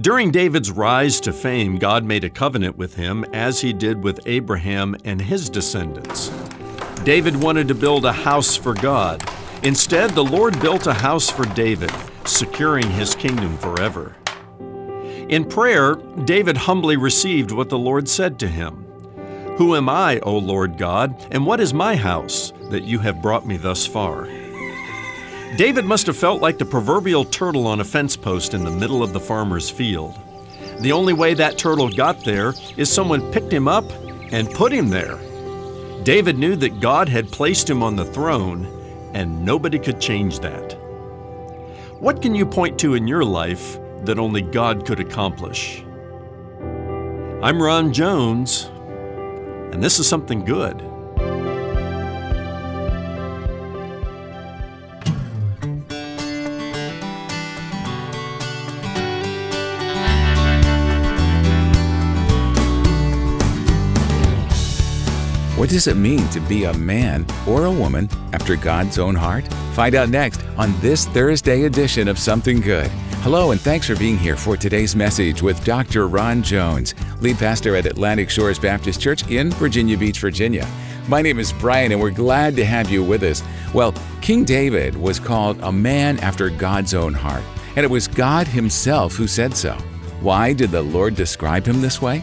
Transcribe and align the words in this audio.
During 0.00 0.30
David's 0.30 0.70
rise 0.70 1.20
to 1.20 1.32
fame, 1.32 1.76
God 1.76 2.04
made 2.04 2.22
a 2.22 2.30
covenant 2.30 2.76
with 2.76 2.94
him 2.94 3.24
as 3.32 3.60
he 3.60 3.72
did 3.72 4.04
with 4.04 4.20
Abraham 4.26 4.94
and 5.04 5.20
his 5.20 5.48
descendants. 5.50 6.30
David 7.04 7.34
wanted 7.34 7.68
to 7.68 7.74
build 7.74 8.04
a 8.04 8.12
house 8.12 8.56
for 8.56 8.74
God. 8.74 9.28
Instead, 9.62 10.10
the 10.10 10.24
Lord 10.24 10.60
built 10.60 10.86
a 10.86 10.92
house 10.92 11.30
for 11.30 11.44
David, 11.46 11.90
securing 12.24 12.88
his 12.90 13.14
kingdom 13.14 13.56
forever. 13.58 14.14
In 15.28 15.44
prayer, 15.44 15.96
David 16.24 16.56
humbly 16.56 16.96
received 16.96 17.50
what 17.50 17.68
the 17.68 17.78
Lord 17.78 18.08
said 18.08 18.38
to 18.38 18.48
him 18.48 18.84
Who 19.56 19.74
am 19.74 19.88
I, 19.88 20.20
O 20.20 20.38
Lord 20.38 20.78
God, 20.78 21.26
and 21.32 21.44
what 21.44 21.60
is 21.60 21.74
my 21.74 21.96
house 21.96 22.52
that 22.70 22.84
you 22.84 23.00
have 23.00 23.20
brought 23.20 23.46
me 23.46 23.56
thus 23.56 23.86
far? 23.86 24.28
David 25.56 25.84
must 25.84 26.06
have 26.06 26.16
felt 26.16 26.42
like 26.42 26.58
the 26.58 26.64
proverbial 26.64 27.24
turtle 27.24 27.66
on 27.66 27.80
a 27.80 27.84
fence 27.84 28.16
post 28.16 28.54
in 28.54 28.64
the 28.64 28.70
middle 28.70 29.02
of 29.02 29.12
the 29.12 29.20
farmer's 29.20 29.70
field. 29.70 30.18
The 30.80 30.92
only 30.92 31.12
way 31.12 31.34
that 31.34 31.58
turtle 31.58 31.88
got 31.88 32.24
there 32.24 32.54
is 32.76 32.90
someone 32.90 33.32
picked 33.32 33.52
him 33.52 33.66
up 33.66 33.90
and 34.30 34.50
put 34.50 34.72
him 34.72 34.88
there. 34.88 35.18
David 36.04 36.38
knew 36.38 36.54
that 36.56 36.80
God 36.80 37.08
had 37.08 37.32
placed 37.32 37.68
him 37.68 37.82
on 37.82 37.96
the 37.96 38.04
throne, 38.04 38.66
and 39.14 39.44
nobody 39.44 39.78
could 39.78 40.00
change 40.00 40.38
that. 40.40 40.72
What 41.98 42.22
can 42.22 42.34
you 42.34 42.46
point 42.46 42.78
to 42.80 42.94
in 42.94 43.08
your 43.08 43.24
life 43.24 43.78
that 44.04 44.18
only 44.18 44.42
God 44.42 44.86
could 44.86 45.00
accomplish. 45.00 45.82
I'm 47.42 47.62
Ron 47.62 47.92
Jones, 47.92 48.70
and 49.72 49.82
this 49.82 49.98
is 49.98 50.08
something 50.08 50.44
good. 50.44 50.87
What 65.58 65.70
does 65.70 65.88
it 65.88 65.96
mean 65.96 66.28
to 66.28 66.38
be 66.38 66.64
a 66.64 66.72
man 66.74 67.26
or 67.44 67.64
a 67.64 67.72
woman 67.72 68.08
after 68.32 68.54
God's 68.54 68.96
own 68.96 69.16
heart? 69.16 69.44
Find 69.74 69.96
out 69.96 70.08
next 70.08 70.40
on 70.56 70.72
this 70.80 71.06
Thursday 71.06 71.64
edition 71.64 72.06
of 72.06 72.16
Something 72.16 72.60
Good. 72.60 72.86
Hello, 73.22 73.50
and 73.50 73.60
thanks 73.60 73.88
for 73.88 73.96
being 73.96 74.16
here 74.16 74.36
for 74.36 74.56
today's 74.56 74.94
message 74.94 75.42
with 75.42 75.64
Dr. 75.64 76.06
Ron 76.06 76.44
Jones, 76.44 76.94
lead 77.20 77.38
pastor 77.38 77.74
at 77.74 77.86
Atlantic 77.86 78.30
Shores 78.30 78.56
Baptist 78.56 79.00
Church 79.00 79.28
in 79.32 79.50
Virginia 79.50 79.98
Beach, 79.98 80.20
Virginia. 80.20 80.64
My 81.08 81.22
name 81.22 81.40
is 81.40 81.52
Brian, 81.52 81.90
and 81.90 82.00
we're 82.00 82.12
glad 82.12 82.54
to 82.54 82.64
have 82.64 82.88
you 82.88 83.02
with 83.02 83.24
us. 83.24 83.42
Well, 83.74 83.92
King 84.20 84.44
David 84.44 84.94
was 84.94 85.18
called 85.18 85.58
a 85.62 85.72
man 85.72 86.20
after 86.20 86.50
God's 86.50 86.94
own 86.94 87.14
heart, 87.14 87.42
and 87.74 87.82
it 87.82 87.90
was 87.90 88.06
God 88.06 88.46
Himself 88.46 89.16
who 89.16 89.26
said 89.26 89.56
so. 89.56 89.72
Why 90.20 90.52
did 90.52 90.70
the 90.70 90.82
Lord 90.82 91.16
describe 91.16 91.66
him 91.66 91.80
this 91.80 92.00
way? 92.00 92.22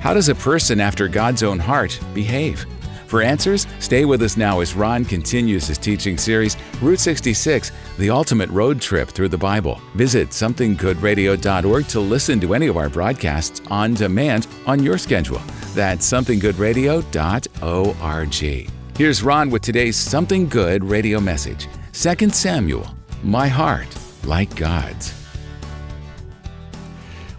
How 0.00 0.12
does 0.14 0.30
a 0.30 0.34
person 0.34 0.80
after 0.80 1.06
God's 1.08 1.42
own 1.42 1.58
heart 1.58 2.00
behave? 2.14 2.64
For 3.06 3.20
answers, 3.20 3.66
stay 3.80 4.06
with 4.06 4.22
us 4.22 4.38
now 4.38 4.60
as 4.60 4.74
Ron 4.74 5.04
continues 5.04 5.66
his 5.66 5.76
teaching 5.76 6.16
series, 6.16 6.56
Route 6.80 7.00
66, 7.00 7.70
the 7.98 8.08
ultimate 8.08 8.48
road 8.48 8.80
trip 8.80 9.10
through 9.10 9.28
the 9.28 9.36
Bible. 9.36 9.78
Visit 9.96 10.30
somethinggoodradio.org 10.30 11.86
to 11.88 12.00
listen 12.00 12.40
to 12.40 12.54
any 12.54 12.68
of 12.68 12.78
our 12.78 12.88
broadcasts 12.88 13.60
on 13.70 13.92
demand 13.92 14.46
on 14.66 14.82
your 14.82 14.96
schedule. 14.96 15.42
That's 15.74 16.10
somethinggoodradio.org. 16.10 18.70
Here's 18.96 19.22
Ron 19.22 19.50
with 19.50 19.62
today's 19.62 19.96
Something 19.96 20.48
Good 20.48 20.82
radio 20.82 21.20
message 21.20 21.68
2 21.92 22.30
Samuel, 22.30 22.88
My 23.22 23.48
Heart 23.48 23.94
Like 24.24 24.56
God's. 24.56 25.19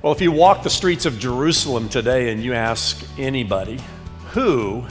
Well, 0.02 0.14
if 0.14 0.20
you 0.20 0.32
walk 0.32 0.64
the 0.64 0.70
streets 0.72 1.06
of 1.06 1.20
Jerusalem 1.20 1.88
today 1.88 2.32
and 2.32 2.44
you 2.44 2.56
ask 2.56 3.06
anybody, 3.20 3.80
who 4.30 4.84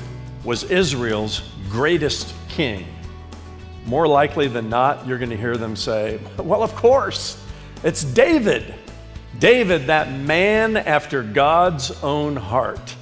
was 0.45 0.63
Israel's 0.63 1.43
greatest 1.69 2.33
king? 2.49 2.87
More 3.87 4.07
likely 4.07 4.47
than 4.47 4.69
not, 4.69 5.09
you're 5.09 5.19
going 5.19 5.31
to 5.31 5.37
hear 5.37 5.57
them 5.57 5.75
say, 5.75 6.21
Well, 6.39 6.63
of 6.63 6.77
course, 6.77 7.43
it's 7.83 8.05
David. 8.05 8.73
David, 9.41 9.89
that 9.89 10.13
man 10.13 10.77
after 10.77 11.25
God's 11.25 11.91
own 12.05 12.37
heart. 12.37 12.95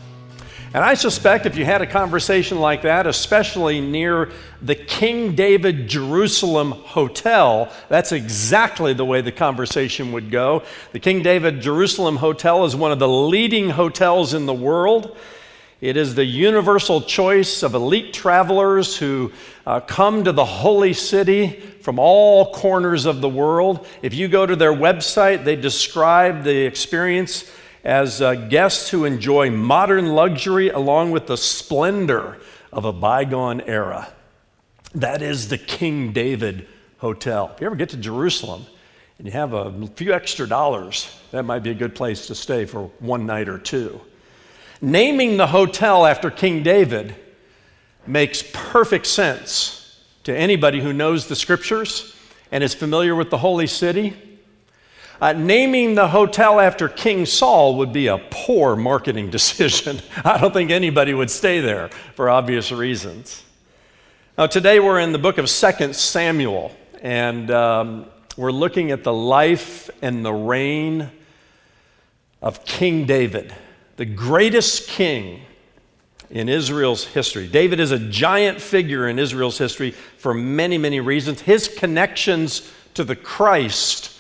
And 0.75 0.84
I 0.84 0.95
suspect 0.95 1.47
if 1.47 1.56
you 1.56 1.65
had 1.65 1.81
a 1.81 1.87
conversation 1.87 2.61
like 2.61 2.83
that, 2.83 3.06
especially 3.06 3.81
near 3.81 4.31
the 4.61 4.75
King 4.75 5.34
David 5.34 5.89
Jerusalem 5.89 6.73
Hotel, 6.73 7.73
that's 7.89 8.12
exactly 8.12 8.93
the 8.93 9.05
way 9.05 9.23
the 9.23 9.33
conversation 9.33 10.12
would 10.12 10.31
go. 10.31 10.62
The 10.93 11.01
King 11.01 11.23
David 11.23 11.62
Jerusalem 11.62 12.17
Hotel 12.17 12.67
is 12.67 12.77
one 12.77 12.93
of 12.93 12.99
the 12.99 13.09
leading 13.09 13.71
hotels 13.71 14.34
in 14.34 14.45
the 14.45 14.53
world. 14.53 15.17
It 15.81 15.97
is 15.97 16.15
the 16.15 16.25
universal 16.25 17.01
choice 17.01 17.62
of 17.62 17.75
elite 17.75 18.12
travelers 18.12 18.95
who 18.95 19.33
uh, 19.67 19.81
come 19.81 20.25
to 20.25 20.33
the 20.33 20.45
holy 20.45 20.93
city 20.93 21.61
from 21.81 21.99
all 21.99 22.53
corners 22.53 23.07
of 23.07 23.23
the 23.23 23.28
world. 23.28 23.87
If 24.03 24.12
you 24.12 24.28
go 24.28 24.45
to 24.45 24.57
their 24.57 24.75
website, 24.75 25.45
they 25.45 25.57
describe 25.57 26.43
the 26.43 26.67
experience 26.67 27.51
as 27.88 28.21
uh, 28.21 28.34
guests 28.34 28.91
who 28.91 29.06
enjoy 29.06 29.50
modern 29.50 30.09
luxury 30.09 30.69
along 30.69 31.10
with 31.10 31.26
the 31.26 31.38
splendor 31.38 32.37
of 32.71 32.84
a 32.84 32.93
bygone 32.93 33.62
era. 33.62 34.12
That 34.94 35.22
is 35.22 35.49
the 35.49 35.56
King 35.56 36.12
David 36.12 36.69
Hotel. 36.98 37.50
If 37.54 37.62
you 37.62 37.66
ever 37.66 37.77
get 37.77 37.88
to 37.88 37.97
Jerusalem 37.97 38.66
and 39.16 39.27
you 39.27 39.32
have 39.32 39.54
a 39.54 39.87
few 39.97 40.12
extra 40.12 40.47
dollars, 40.47 41.19
that 41.31 41.44
might 41.44 41.60
be 41.60 41.71
a 41.71 41.75
good 41.75 41.94
place 41.94 42.27
to 42.27 42.34
stay 42.34 42.66
for 42.66 42.91
one 42.98 43.25
night 43.25 43.48
or 43.48 43.56
two. 43.59 43.98
Naming 44.82 45.38
the 45.38 45.47
hotel 45.47 46.04
after 46.04 46.31
King 46.31 46.62
David 46.62 47.15
makes 48.06 48.44
perfect 48.53 49.06
sense 49.06 49.98
to 50.25 50.37
anybody 50.37 50.82
who 50.82 50.93
knows 50.93 51.27
the 51.27 51.37
scriptures 51.37 52.15
and 52.53 52.62
is 52.62 52.75
familiar 52.75 53.15
with 53.15 53.31
the 53.31 53.38
holy 53.38 53.66
city. 53.66 54.28
Uh, 55.21 55.33
naming 55.33 55.97
the 55.97 56.06
hotel 56.06 56.61
after 56.61 56.89
King 56.89 57.27
Saul 57.27 57.79
would 57.79 57.93
be 57.93 58.06
a 58.06 58.19
poor 58.31 58.77
marketing 58.77 59.31
decision. 59.33 60.01
I 60.25 60.39
don't 60.39 60.53
think 60.53 60.71
anybody 60.71 61.12
would 61.12 61.31
stay 61.31 61.61
there 61.61 61.89
for 62.15 62.31
obvious 62.31 62.71
reasons. 62.71 63.43
Now, 64.37 64.47
today 64.47 64.78
we're 64.78 65.01
in 65.01 65.11
the 65.11 65.19
book 65.19 65.39
of 65.39 65.49
2 65.49 65.93
Samuel, 65.93 66.71
and 67.03 67.51
um, 67.51 68.07
we're 68.37 68.53
looking 68.53 68.93
at 68.93 69.03
the 69.03 69.12
life 69.12 69.91
and 70.03 70.25
the 70.25 70.33
reign 70.33 71.11
of 72.41 72.65
King 72.65 73.05
David, 73.05 73.53
the 73.97 74.05
greatest 74.05 74.89
king 74.89 75.41
in 76.31 76.49
Israel's 76.49 77.05
history. 77.05 77.49
David 77.49 77.81
is 77.81 77.91
a 77.91 77.99
giant 77.99 78.61
figure 78.61 79.09
in 79.09 79.19
Israel's 79.19 79.59
history 79.59 79.91
for 79.91 80.33
many, 80.33 80.78
many 80.78 81.01
reasons. 81.01 81.41
His 81.41 81.67
connections 81.67 82.71
to 82.95 83.03
the 83.03 83.17
Christ 83.17 84.15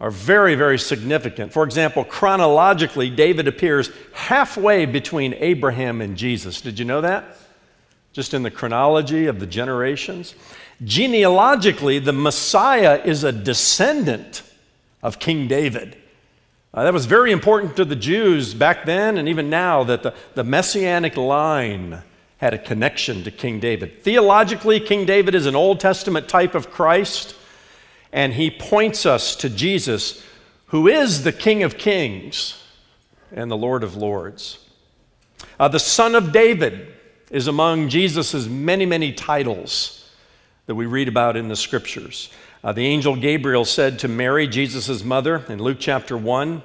are 0.00 0.10
very, 0.10 0.54
very 0.54 0.78
significant. 0.78 1.52
For 1.52 1.64
example, 1.64 2.04
chronologically, 2.04 3.08
David 3.08 3.48
appears 3.48 3.90
halfway 4.12 4.84
between 4.84 5.34
Abraham 5.34 6.00
and 6.00 6.16
Jesus. 6.16 6.60
Did 6.60 6.78
you 6.78 6.84
know 6.84 7.00
that? 7.00 7.38
Just 8.12 8.34
in 8.34 8.42
the 8.42 8.50
chronology 8.50 9.26
of 9.26 9.40
the 9.40 9.46
generations. 9.46 10.34
Genealogically, 10.84 11.98
the 11.98 12.12
Messiah 12.12 13.00
is 13.04 13.24
a 13.24 13.32
descendant 13.32 14.42
of 15.02 15.18
King 15.18 15.48
David. 15.48 15.96
Uh, 16.74 16.84
that 16.84 16.92
was 16.92 17.06
very 17.06 17.32
important 17.32 17.74
to 17.76 17.84
the 17.86 17.96
Jews 17.96 18.52
back 18.52 18.84
then 18.84 19.16
and 19.16 19.28
even 19.28 19.48
now 19.48 19.82
that 19.84 20.02
the, 20.02 20.12
the 20.34 20.44
messianic 20.44 21.16
line 21.16 22.02
had 22.36 22.52
a 22.52 22.58
connection 22.58 23.24
to 23.24 23.30
King 23.30 23.60
David. 23.60 24.02
Theologically, 24.02 24.78
King 24.78 25.06
David 25.06 25.34
is 25.34 25.46
an 25.46 25.56
Old 25.56 25.80
Testament 25.80 26.28
type 26.28 26.54
of 26.54 26.70
Christ 26.70 27.34
and 28.12 28.34
he 28.34 28.50
points 28.50 29.06
us 29.06 29.36
to 29.36 29.48
Jesus, 29.48 30.22
who 30.66 30.88
is 30.88 31.22
the 31.22 31.32
King 31.32 31.62
of 31.62 31.78
Kings 31.78 32.62
and 33.32 33.50
the 33.50 33.56
Lord 33.56 33.82
of 33.82 33.96
Lords. 33.96 34.58
Uh, 35.58 35.68
the 35.68 35.80
Son 35.80 36.14
of 36.14 36.32
David 36.32 36.94
is 37.30 37.46
among 37.46 37.88
Jesus' 37.88 38.46
many, 38.46 38.86
many 38.86 39.12
titles 39.12 40.10
that 40.66 40.74
we 40.74 40.86
read 40.86 41.08
about 41.08 41.36
in 41.36 41.48
the 41.48 41.56
scriptures. 41.56 42.30
Uh, 42.62 42.72
the 42.72 42.86
angel 42.86 43.16
Gabriel 43.16 43.64
said 43.64 43.98
to 44.00 44.08
Mary, 44.08 44.46
Jesus' 44.46 45.04
mother, 45.04 45.44
in 45.48 45.58
Luke 45.58 45.78
chapter 45.80 46.16
1, 46.16 46.62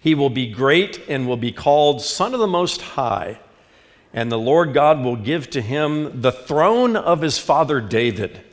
He 0.00 0.14
will 0.14 0.30
be 0.30 0.50
great 0.50 1.02
and 1.08 1.26
will 1.26 1.36
be 1.36 1.52
called 1.52 2.02
Son 2.02 2.34
of 2.34 2.40
the 2.40 2.46
Most 2.46 2.80
High, 2.80 3.38
and 4.12 4.32
the 4.32 4.38
Lord 4.38 4.74
God 4.74 5.02
will 5.02 5.16
give 5.16 5.50
to 5.50 5.60
him 5.60 6.20
the 6.20 6.32
throne 6.32 6.96
of 6.96 7.20
his 7.20 7.38
father 7.38 7.80
David 7.80 8.44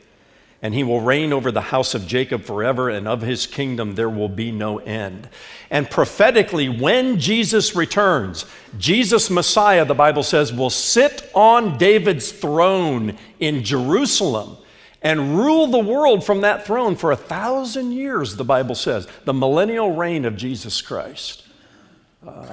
and 0.62 0.74
he 0.74 0.82
will 0.82 1.00
reign 1.00 1.32
over 1.32 1.52
the 1.52 1.60
house 1.60 1.94
of 1.94 2.06
Jacob 2.06 2.42
forever, 2.42 2.88
and 2.88 3.06
of 3.06 3.22
his 3.22 3.46
kingdom 3.46 3.94
there 3.94 4.10
will 4.10 4.28
be 4.28 4.50
no 4.50 4.78
end. 4.78 5.28
And 5.70 5.90
prophetically, 5.90 6.68
when 6.68 7.18
Jesus 7.18 7.76
returns, 7.76 8.46
Jesus 8.78 9.30
Messiah, 9.30 9.84
the 9.84 9.94
Bible 9.94 10.22
says, 10.22 10.52
will 10.52 10.70
sit 10.70 11.30
on 11.34 11.76
David's 11.78 12.32
throne 12.32 13.16
in 13.38 13.64
Jerusalem, 13.64 14.56
and 15.02 15.38
rule 15.38 15.68
the 15.68 15.78
world 15.78 16.24
from 16.24 16.40
that 16.40 16.66
throne 16.66 16.96
for 16.96 17.12
a 17.12 17.16
thousand 17.16 17.92
years, 17.92 18.36
the 18.36 18.44
Bible 18.44 18.74
says, 18.74 19.06
the 19.24 19.34
millennial 19.34 19.94
reign 19.94 20.24
of 20.24 20.36
Jesus 20.36 20.80
Christ. 20.80 21.44
Uh, 22.26 22.46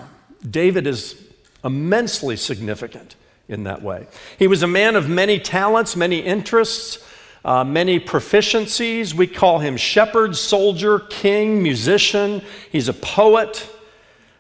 David 0.48 0.86
is 0.86 1.16
immensely 1.64 2.36
significant 2.36 3.16
in 3.48 3.64
that 3.64 3.82
way. 3.82 4.06
He 4.38 4.48
was 4.48 4.62
a 4.62 4.68
man 4.68 4.96
of 4.96 5.10
many 5.10 5.40
talents, 5.40 5.96
many 5.96 6.20
interests, 6.20 7.00
uh, 7.46 7.64
many 7.64 8.00
proficiencies. 8.00 9.14
We 9.14 9.28
call 9.28 9.60
him 9.60 9.78
shepherd, 9.78 10.36
soldier, 10.36 11.00
king, 11.00 11.62
musician. 11.62 12.42
He's 12.72 12.88
a 12.88 12.94
poet. 12.94 13.70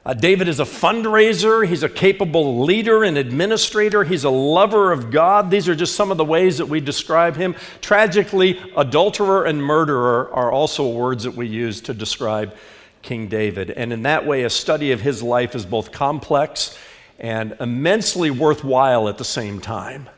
Uh, 0.05 0.13
David 0.13 0.49
is 0.49 0.59
a 0.59 0.65
fundraiser. 0.65 1.65
He's 1.65 1.83
a 1.83 1.89
capable 1.89 2.63
leader 2.65 3.03
and 3.03 3.17
administrator. 3.17 4.03
He's 4.03 4.25
a 4.25 4.29
lover 4.29 4.91
of 4.91 5.11
God. 5.11 5.49
These 5.49 5.69
are 5.69 5.75
just 5.75 5.95
some 5.95 6.11
of 6.11 6.17
the 6.17 6.25
ways 6.25 6.57
that 6.57 6.65
we 6.65 6.81
describe 6.81 7.37
him. 7.37 7.55
Tragically, 7.81 8.59
adulterer 8.75 9.45
and 9.45 9.63
murderer 9.63 10.29
are 10.33 10.51
also 10.51 10.89
words 10.89 11.23
that 11.23 11.35
we 11.35 11.47
use 11.47 11.79
to 11.81 11.93
describe 11.93 12.53
King 13.01 13.27
David. 13.27 13.71
And 13.71 13.93
in 13.93 14.03
that 14.03 14.25
way, 14.25 14.43
a 14.43 14.49
study 14.49 14.91
of 14.91 15.01
his 15.01 15.23
life 15.23 15.55
is 15.55 15.65
both 15.65 15.91
complex 15.91 16.77
and 17.19 17.55
immensely 17.61 18.29
worthwhile 18.29 19.07
at 19.07 19.17
the 19.17 19.25
same 19.25 19.61
time. 19.61 20.09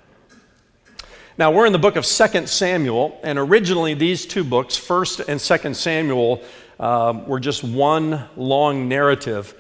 Now, 1.38 1.52
we're 1.52 1.66
in 1.66 1.74
the 1.74 1.80
book 1.80 1.98
of 1.98 2.06
2 2.06 2.48
Samuel, 2.48 3.20
and 3.22 3.38
originally 3.38 3.94
these 3.94 4.26
two 4.26 4.46
books, 4.46 4.80
1st 4.80 5.28
and 5.28 5.38
2nd 5.38 5.76
Samuel, 5.76 6.42
uh, 6.80 7.24
were 7.28 7.42
just 7.42 7.62
one 7.62 8.24
long 8.38 8.88
narrative. 8.88 9.54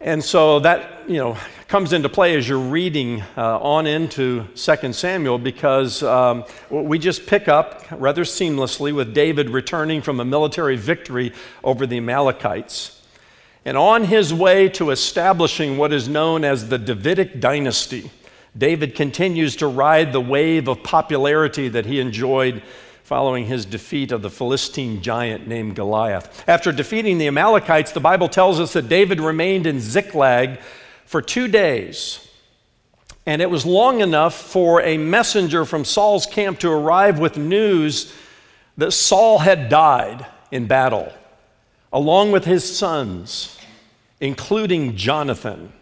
And 0.00 0.24
so 0.24 0.60
that, 0.60 1.06
you 1.06 1.18
know, 1.18 1.36
comes 1.68 1.92
into 1.92 2.08
play 2.08 2.34
as 2.34 2.48
you're 2.48 2.58
reading 2.58 3.22
uh, 3.36 3.58
on 3.60 3.86
into 3.86 4.46
2 4.54 4.94
Samuel 4.94 5.36
because 5.36 6.02
um, 6.02 6.44
we 6.70 6.98
just 6.98 7.26
pick 7.26 7.46
up 7.46 7.84
rather 7.90 8.24
seamlessly 8.24 8.94
with 8.94 9.12
David 9.12 9.50
returning 9.50 10.00
from 10.00 10.18
a 10.18 10.24
military 10.24 10.76
victory 10.76 11.34
over 11.62 11.86
the 11.86 11.98
Amalekites. 11.98 13.02
And 13.66 13.76
on 13.76 14.04
his 14.04 14.32
way 14.32 14.70
to 14.70 14.88
establishing 14.88 15.76
what 15.76 15.92
is 15.92 16.08
known 16.08 16.42
as 16.42 16.70
the 16.70 16.78
Davidic 16.78 17.38
dynasty, 17.38 18.10
David 18.56 18.94
continues 18.94 19.56
to 19.56 19.66
ride 19.66 20.12
the 20.12 20.20
wave 20.20 20.68
of 20.68 20.82
popularity 20.82 21.68
that 21.68 21.86
he 21.86 22.00
enjoyed 22.00 22.62
following 23.02 23.46
his 23.46 23.64
defeat 23.64 24.12
of 24.12 24.22
the 24.22 24.30
Philistine 24.30 25.02
giant 25.02 25.46
named 25.48 25.74
Goliath. 25.74 26.44
After 26.46 26.70
defeating 26.70 27.18
the 27.18 27.26
Amalekites, 27.26 27.90
the 27.90 27.98
Bible 27.98 28.28
tells 28.28 28.60
us 28.60 28.72
that 28.74 28.88
David 28.88 29.20
remained 29.20 29.66
in 29.66 29.80
Ziklag 29.80 30.60
for 31.06 31.20
two 31.20 31.48
days. 31.48 32.28
And 33.26 33.42
it 33.42 33.50
was 33.50 33.66
long 33.66 34.00
enough 34.00 34.34
for 34.34 34.80
a 34.82 34.96
messenger 34.96 35.64
from 35.64 35.84
Saul's 35.84 36.24
camp 36.24 36.60
to 36.60 36.70
arrive 36.70 37.18
with 37.18 37.36
news 37.36 38.12
that 38.76 38.92
Saul 38.92 39.40
had 39.40 39.68
died 39.68 40.24
in 40.50 40.66
battle, 40.66 41.12
along 41.92 42.32
with 42.32 42.44
his 42.44 42.78
sons, 42.78 43.58
including 44.20 44.96
Jonathan. 44.96 45.72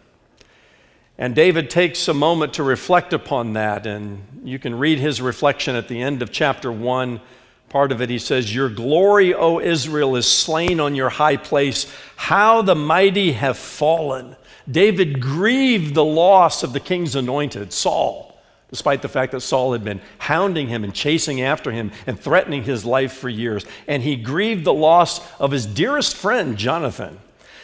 And 1.19 1.35
David 1.35 1.69
takes 1.69 2.07
a 2.07 2.13
moment 2.13 2.53
to 2.53 2.63
reflect 2.63 3.11
upon 3.11 3.51
that, 3.53 3.85
and 3.85 4.25
you 4.41 4.57
can 4.57 4.73
read 4.73 4.99
his 4.99 5.21
reflection 5.21 5.75
at 5.75 5.89
the 5.89 6.01
end 6.01 6.21
of 6.21 6.31
chapter 6.31 6.71
1. 6.71 7.19
Part 7.67 7.91
of 7.91 8.01
it, 8.01 8.09
he 8.09 8.17
says, 8.17 8.55
Your 8.55 8.69
glory, 8.69 9.33
O 9.33 9.59
Israel, 9.59 10.15
is 10.15 10.25
slain 10.25 10.79
on 10.79 10.95
your 10.95 11.09
high 11.09 11.35
place. 11.35 11.93
How 12.15 12.61
the 12.61 12.73
mighty 12.73 13.33
have 13.33 13.57
fallen. 13.57 14.37
David 14.71 15.19
grieved 15.19 15.93
the 15.93 16.05
loss 16.05 16.63
of 16.63 16.71
the 16.71 16.79
king's 16.79 17.17
anointed, 17.17 17.73
Saul, 17.73 18.39
despite 18.69 19.01
the 19.01 19.09
fact 19.09 19.33
that 19.33 19.41
Saul 19.41 19.73
had 19.73 19.83
been 19.83 19.99
hounding 20.19 20.69
him 20.69 20.85
and 20.85 20.95
chasing 20.95 21.41
after 21.41 21.73
him 21.73 21.91
and 22.07 22.17
threatening 22.17 22.63
his 22.63 22.85
life 22.85 23.11
for 23.11 23.27
years. 23.27 23.65
And 23.89 24.01
he 24.03 24.15
grieved 24.15 24.63
the 24.63 24.73
loss 24.73 25.19
of 25.37 25.51
his 25.51 25.65
dearest 25.65 26.15
friend, 26.15 26.55
Jonathan. 26.55 27.19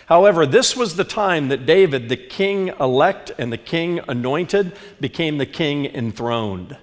However, 0.08 0.46
this 0.46 0.76
was 0.76 0.96
the 0.96 1.04
time 1.04 1.48
that 1.48 1.66
David, 1.66 2.10
the 2.10 2.18
king 2.18 2.72
elect 2.80 3.32
and 3.38 3.52
the 3.52 3.58
king 3.58 4.00
anointed, 4.08 4.74
became 5.00 5.38
the 5.38 5.46
king 5.46 5.86
enthroned. 5.86 6.78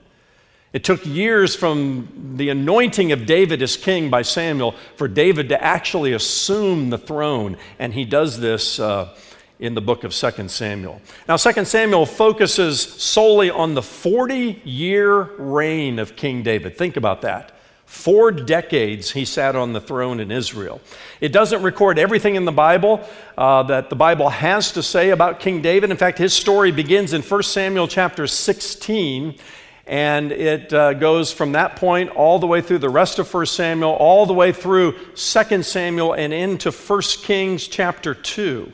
It 0.72 0.84
took 0.84 1.04
years 1.04 1.54
from 1.54 2.34
the 2.36 2.48
anointing 2.48 3.12
of 3.12 3.26
David 3.26 3.62
as 3.62 3.76
king 3.76 4.08
by 4.08 4.22
Samuel 4.22 4.74
for 4.96 5.06
David 5.06 5.50
to 5.50 5.62
actually 5.62 6.14
assume 6.14 6.90
the 6.90 6.98
throne, 6.98 7.58
and 7.78 7.92
he 7.92 8.04
does 8.04 8.40
this 8.40 8.80
uh, 8.80 9.14
in 9.60 9.74
the 9.74 9.82
book 9.82 10.02
of 10.02 10.14
2 10.14 10.48
Samuel. 10.48 11.00
Now, 11.28 11.36
2 11.36 11.64
Samuel 11.66 12.06
focuses 12.06 12.80
solely 12.80 13.50
on 13.50 13.74
the 13.74 13.82
40 13.82 14.62
year 14.64 15.22
reign 15.36 15.98
of 15.98 16.16
King 16.16 16.42
David. 16.42 16.76
Think 16.76 16.96
about 16.96 17.20
that. 17.22 17.52
Four 17.92 18.32
decades 18.32 19.12
he 19.12 19.26
sat 19.26 19.54
on 19.54 19.74
the 19.74 19.80
throne 19.80 20.18
in 20.18 20.32
Israel. 20.32 20.80
It 21.20 21.30
doesn't 21.30 21.62
record 21.62 21.98
everything 21.98 22.36
in 22.36 22.46
the 22.46 22.50
Bible 22.50 23.06
uh, 23.36 23.64
that 23.64 23.90
the 23.90 23.96
Bible 23.96 24.30
has 24.30 24.72
to 24.72 24.82
say 24.82 25.10
about 25.10 25.40
King 25.40 25.60
David. 25.60 25.90
In 25.90 25.98
fact, 25.98 26.16
his 26.16 26.32
story 26.32 26.72
begins 26.72 27.12
in 27.12 27.20
1 27.20 27.42
Samuel 27.42 27.86
chapter 27.86 28.26
16, 28.26 29.38
and 29.86 30.32
it 30.32 30.72
uh, 30.72 30.94
goes 30.94 31.32
from 31.32 31.52
that 31.52 31.76
point 31.76 32.08
all 32.10 32.38
the 32.38 32.46
way 32.46 32.62
through 32.62 32.78
the 32.78 32.88
rest 32.88 33.18
of 33.18 33.32
1 33.32 33.46
Samuel, 33.46 33.92
all 33.92 34.24
the 34.24 34.32
way 34.32 34.52
through 34.52 34.92
2 35.14 35.62
Samuel, 35.62 36.14
and 36.14 36.32
into 36.32 36.72
1 36.72 37.00
Kings 37.22 37.68
chapter 37.68 38.14
2. 38.14 38.72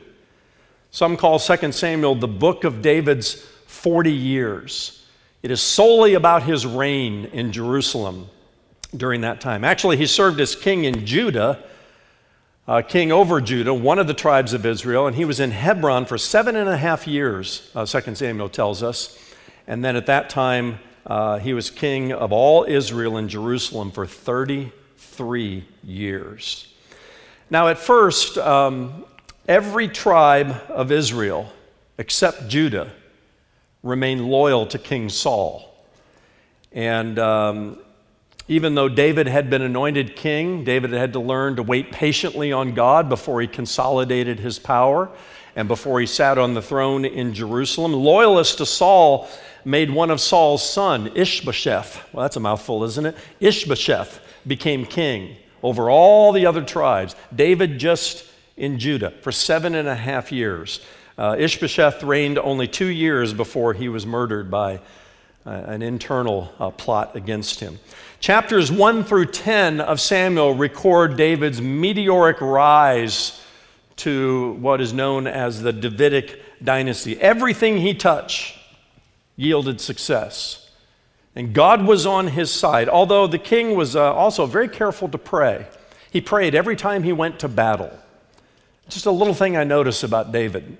Some 0.91 1.17
call 1.17 1.39
2 1.39 1.73
Samuel 1.73 2.15
the 2.15 2.27
book 2.27 2.63
of 2.63 2.81
David's 2.81 3.33
40 3.67 4.11
years. 4.13 5.05
It 5.43 5.51
is 5.51 5.61
solely 5.61 6.13
about 6.13 6.43
his 6.43 6.65
reign 6.65 7.25
in 7.25 7.51
Jerusalem 7.51 8.29
during 8.95 9.21
that 9.21 9.39
time. 9.41 9.63
Actually, 9.63 9.97
he 9.97 10.05
served 10.05 10.39
as 10.39 10.55
king 10.55 10.85
in 10.85 11.05
Judah, 11.05 11.63
uh, 12.67 12.81
king 12.81 13.11
over 13.11 13.41
Judah, 13.41 13.73
one 13.73 13.99
of 13.99 14.07
the 14.07 14.13
tribes 14.13 14.53
of 14.53 14.65
Israel, 14.65 15.07
and 15.07 15.15
he 15.15 15.25
was 15.25 15.39
in 15.39 15.51
Hebron 15.51 16.05
for 16.05 16.17
seven 16.17 16.55
and 16.55 16.69
a 16.69 16.77
half 16.77 17.07
years, 17.07 17.71
uh, 17.75 17.85
2 17.85 18.15
Samuel 18.15 18.49
tells 18.49 18.83
us. 18.83 19.17
And 19.67 19.83
then 19.83 19.95
at 19.95 20.05
that 20.07 20.29
time, 20.29 20.79
uh, 21.05 21.39
he 21.39 21.53
was 21.53 21.69
king 21.69 22.11
of 22.11 22.31
all 22.31 22.65
Israel 22.65 23.17
in 23.17 23.27
Jerusalem 23.27 23.91
for 23.91 24.05
33 24.05 25.65
years. 25.83 26.73
Now, 27.49 27.67
at 27.67 27.79
first, 27.79 28.37
um, 28.37 29.05
every 29.47 29.87
tribe 29.87 30.55
of 30.69 30.91
Israel, 30.91 31.51
except 31.97 32.47
Judah, 32.47 32.91
remained 33.81 34.29
loyal 34.29 34.67
to 34.67 34.77
King 34.77 35.09
Saul. 35.09 35.65
And 36.71 37.17
um, 37.17 37.79
even 38.49 38.73
though 38.73 38.89
David 38.89 39.27
had 39.27 39.49
been 39.51 39.61
anointed 39.61 40.15
king, 40.15 40.63
David 40.63 40.91
had 40.91 41.13
to 41.13 41.19
learn 41.19 41.55
to 41.57 41.63
wait 41.63 41.91
patiently 41.91 42.51
on 42.51 42.73
God 42.73 43.07
before 43.07 43.39
he 43.41 43.47
consolidated 43.47 44.39
his 44.39 44.57
power 44.57 45.09
and 45.55 45.67
before 45.67 45.99
he 45.99 46.07
sat 46.07 46.39
on 46.39 46.55
the 46.55 46.61
throne 46.61 47.05
in 47.05 47.35
Jerusalem. 47.35 47.93
Loyalists 47.93 48.55
to 48.55 48.65
Saul 48.65 49.29
made 49.63 49.91
one 49.91 50.09
of 50.09 50.19
Saul's 50.19 50.67
son, 50.67 51.11
Ishbosheth. 51.13 52.11
Well, 52.11 52.23
that's 52.23 52.37
a 52.37 52.39
mouthful, 52.39 52.83
isn't 52.85 53.05
it? 53.05 53.15
Ishbosheth 53.39 54.19
became 54.47 54.83
king 54.83 55.35
over 55.61 55.91
all 55.91 56.31
the 56.31 56.47
other 56.47 56.63
tribes. 56.63 57.15
David 57.35 57.77
just 57.77 58.25
in 58.57 58.79
Judah 58.79 59.11
for 59.21 59.31
seven 59.31 59.75
and 59.75 59.87
a 59.87 59.95
half 59.95 60.31
years. 60.31 60.79
Uh, 61.19 61.35
Ishbosheth 61.37 62.01
reigned 62.01 62.39
only 62.39 62.67
two 62.67 62.87
years 62.87 63.31
before 63.31 63.73
he 63.73 63.89
was 63.89 64.07
murdered 64.07 64.49
by 64.49 64.79
an 65.45 65.81
internal 65.81 66.53
uh, 66.59 66.69
plot 66.69 67.15
against 67.15 67.59
him. 67.59 67.79
Chapters 68.19 68.71
1 68.71 69.03
through 69.03 69.27
10 69.27 69.81
of 69.81 70.01
Samuel 70.01 70.53
record 70.53 71.15
David's 71.15 71.61
meteoric 71.61 72.41
rise 72.41 73.41
to 73.97 74.53
what 74.59 74.81
is 74.81 74.93
known 74.93 75.27
as 75.27 75.61
the 75.61 75.73
Davidic 75.73 76.41
dynasty. 76.63 77.19
Everything 77.19 77.77
he 77.77 77.93
touched 77.93 78.57
yielded 79.35 79.79
success. 79.79 80.69
And 81.35 81.53
God 81.53 81.85
was 81.85 82.05
on 82.05 82.27
his 82.27 82.51
side, 82.51 82.89
although 82.89 83.27
the 83.27 83.37
king 83.37 83.75
was 83.75 83.95
uh, 83.95 84.13
also 84.13 84.45
very 84.45 84.67
careful 84.67 85.07
to 85.09 85.17
pray. 85.17 85.67
He 86.11 86.21
prayed 86.21 86.55
every 86.55 86.75
time 86.75 87.03
he 87.03 87.13
went 87.13 87.39
to 87.39 87.47
battle. 87.47 87.91
Just 88.89 89.05
a 89.05 89.11
little 89.11 89.33
thing 89.33 89.55
I 89.55 89.63
notice 89.63 90.03
about 90.03 90.31
David, 90.31 90.77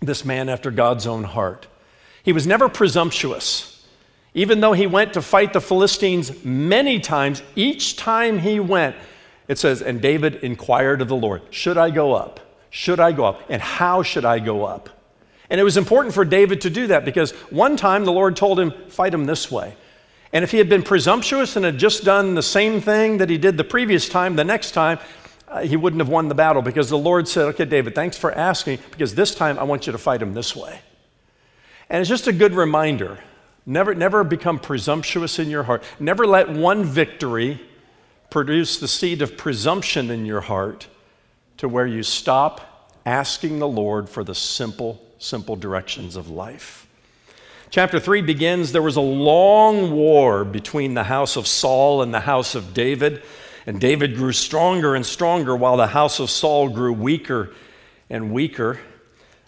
this 0.00 0.24
man 0.24 0.48
after 0.48 0.70
God's 0.70 1.06
own 1.06 1.24
heart. 1.24 1.66
He 2.22 2.32
was 2.32 2.46
never 2.46 2.68
presumptuous. 2.68 3.71
Even 4.34 4.60
though 4.60 4.72
he 4.72 4.86
went 4.86 5.12
to 5.14 5.22
fight 5.22 5.52
the 5.52 5.60
Philistines 5.60 6.44
many 6.44 6.98
times, 7.00 7.42
each 7.54 7.96
time 7.96 8.38
he 8.38 8.60
went, 8.60 8.96
it 9.48 9.58
says, 9.58 9.82
and 9.82 10.00
David 10.00 10.36
inquired 10.36 11.02
of 11.02 11.08
the 11.08 11.16
Lord, 11.16 11.42
Should 11.50 11.76
I 11.76 11.90
go 11.90 12.14
up? 12.14 12.40
Should 12.70 13.00
I 13.00 13.12
go 13.12 13.24
up? 13.24 13.42
And 13.50 13.60
how 13.60 14.02
should 14.02 14.24
I 14.24 14.38
go 14.38 14.64
up? 14.64 14.88
And 15.50 15.60
it 15.60 15.64
was 15.64 15.76
important 15.76 16.14
for 16.14 16.24
David 16.24 16.62
to 16.62 16.70
do 16.70 16.86
that 16.86 17.04
because 17.04 17.32
one 17.50 17.76
time 17.76 18.06
the 18.06 18.12
Lord 18.12 18.36
told 18.36 18.58
him, 18.58 18.72
Fight 18.88 19.12
him 19.12 19.26
this 19.26 19.50
way. 19.50 19.76
And 20.32 20.42
if 20.42 20.50
he 20.50 20.56
had 20.56 20.70
been 20.70 20.82
presumptuous 20.82 21.56
and 21.56 21.64
had 21.66 21.76
just 21.76 22.04
done 22.04 22.34
the 22.34 22.42
same 22.42 22.80
thing 22.80 23.18
that 23.18 23.28
he 23.28 23.36
did 23.36 23.58
the 23.58 23.64
previous 23.64 24.08
time, 24.08 24.36
the 24.36 24.44
next 24.44 24.70
time, 24.70 24.98
uh, 25.46 25.60
he 25.60 25.76
wouldn't 25.76 26.00
have 26.00 26.08
won 26.08 26.28
the 26.28 26.34
battle 26.34 26.62
because 26.62 26.88
the 26.88 26.96
Lord 26.96 27.28
said, 27.28 27.48
Okay, 27.48 27.66
David, 27.66 27.94
thanks 27.94 28.16
for 28.16 28.32
asking 28.32 28.78
because 28.90 29.14
this 29.14 29.34
time 29.34 29.58
I 29.58 29.64
want 29.64 29.86
you 29.86 29.92
to 29.92 29.98
fight 29.98 30.22
him 30.22 30.32
this 30.32 30.56
way. 30.56 30.80
And 31.90 32.00
it's 32.00 32.08
just 32.08 32.26
a 32.26 32.32
good 32.32 32.54
reminder 32.54 33.18
Never, 33.64 33.94
never 33.94 34.24
become 34.24 34.58
presumptuous 34.58 35.38
in 35.38 35.48
your 35.48 35.62
heart. 35.64 35.84
Never 36.00 36.26
let 36.26 36.48
one 36.48 36.84
victory 36.84 37.60
produce 38.30 38.78
the 38.78 38.88
seed 38.88 39.22
of 39.22 39.36
presumption 39.36 40.10
in 40.10 40.24
your 40.26 40.40
heart 40.40 40.88
to 41.58 41.68
where 41.68 41.86
you 41.86 42.02
stop 42.02 42.90
asking 43.06 43.58
the 43.58 43.68
Lord 43.68 44.08
for 44.08 44.24
the 44.24 44.34
simple, 44.34 45.00
simple 45.18 45.54
directions 45.54 46.16
of 46.16 46.28
life. 46.28 46.86
Chapter 47.70 47.98
3 47.98 48.20
begins 48.22 48.72
there 48.72 48.82
was 48.82 48.96
a 48.96 49.00
long 49.00 49.92
war 49.92 50.44
between 50.44 50.94
the 50.94 51.04
house 51.04 51.36
of 51.36 51.46
Saul 51.46 52.02
and 52.02 52.12
the 52.12 52.20
house 52.20 52.54
of 52.54 52.74
David. 52.74 53.22
And 53.64 53.80
David 53.80 54.16
grew 54.16 54.32
stronger 54.32 54.94
and 54.94 55.06
stronger 55.06 55.54
while 55.56 55.76
the 55.76 55.86
house 55.86 56.20
of 56.20 56.30
Saul 56.30 56.68
grew 56.68 56.92
weaker 56.92 57.54
and 58.10 58.32
weaker. 58.32 58.80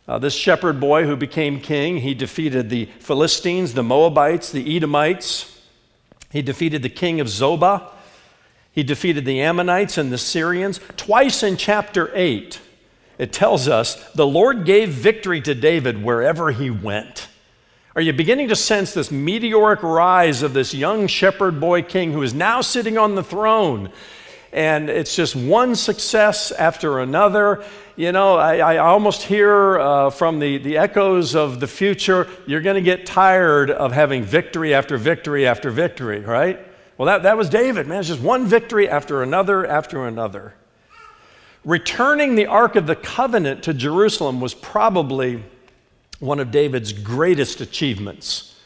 Uh, 0.06 0.18
this 0.18 0.34
shepherd 0.34 0.78
boy 0.78 1.04
who 1.04 1.16
became 1.16 1.61
king, 1.61 1.99
he 1.99 2.12
defeated 2.12 2.68
the 2.68 2.87
Philistines, 2.99 3.73
the 3.73 3.82
Moabites, 3.82 4.52
the 4.52 4.76
Edomites. 4.76 5.62
He 6.30 6.42
defeated 6.42 6.82
the 6.82 6.90
king 6.90 7.20
of 7.20 7.28
Zobah. 7.28 7.90
He 8.70 8.82
defeated 8.82 9.25
the 9.25 9.40
Ammonites 9.40 9.96
and 9.96 10.12
the 10.12 10.18
Syrians. 10.18 10.80
Twice 10.96 11.42
in 11.42 11.56
chapter 11.56 12.11
8, 12.14 12.61
it 13.18 13.32
tells 13.32 13.68
us 13.68 14.11
the 14.12 14.26
Lord 14.26 14.66
gave 14.66 14.90
victory 14.90 15.40
to 15.40 15.54
David 15.54 16.02
wherever 16.02 16.50
he 16.50 16.70
went. 16.70 17.28
Are 17.96 18.02
you 18.02 18.12
beginning 18.12 18.49
to 18.49 18.56
sense 18.56 18.92
this 18.92 19.12
meteoric 19.12 19.82
rise 19.82 20.42
of 20.42 20.52
this 20.52 20.75
young 20.75 21.06
shepherd 21.06 21.61
boy 21.61 21.82
king 21.82 22.12
who 22.12 22.23
is 22.23 22.34
now 22.34 22.61
sitting 22.61 22.99
on 22.99 23.14
the 23.14 23.23
throne? 23.23 23.92
And 24.54 24.88
it's 24.88 25.14
just 25.14 25.37
one 25.37 25.75
success 25.75 26.52
after 26.52 27.00
another 27.00 27.62
you 27.96 28.11
know, 28.11 28.37
I, 28.37 28.56
I 28.56 28.78
almost 28.78 29.23
hear 29.23 29.78
uh, 29.78 30.11
from 30.11 30.40
the, 30.40 30.58
the 30.58 30.78
echoes 30.78 31.37
of 31.37 31.61
the 31.61 31.68
future, 31.68 32.28
you're 32.44 32.61
going 32.61 32.75
to 32.75 32.82
get 32.82 33.06
tired 33.06 33.70
of 33.70 33.92
having 33.92 34.25
victory 34.25 34.75
after 34.75 34.99
victory 34.99 35.46
after 35.46 35.70
victory, 35.70 36.20
right? 36.20 36.58
Well, 36.99 37.06
that, 37.06 37.23
that 37.23 37.37
was 37.37 37.49
David, 37.49 37.87
man. 37.87 38.00
It's 38.00 38.08
just 38.08 38.20
one 38.20 38.46
victory 38.46 38.88
after 38.88 39.23
another 39.23 39.64
after 39.64 40.06
another. 40.06 40.54
Returning 41.64 42.34
the 42.34 42.46
Ark 42.46 42.75
of 42.75 42.88
the 42.88 42.96
Covenant 42.96 43.62
to 43.64 43.75
Jerusalem 43.75 44.40
was 44.40 44.54
probably 44.54 45.44
one 46.18 46.40
of 46.40 46.50
David's 46.50 46.92
greatest 46.92 47.61
achievements. 47.61 48.56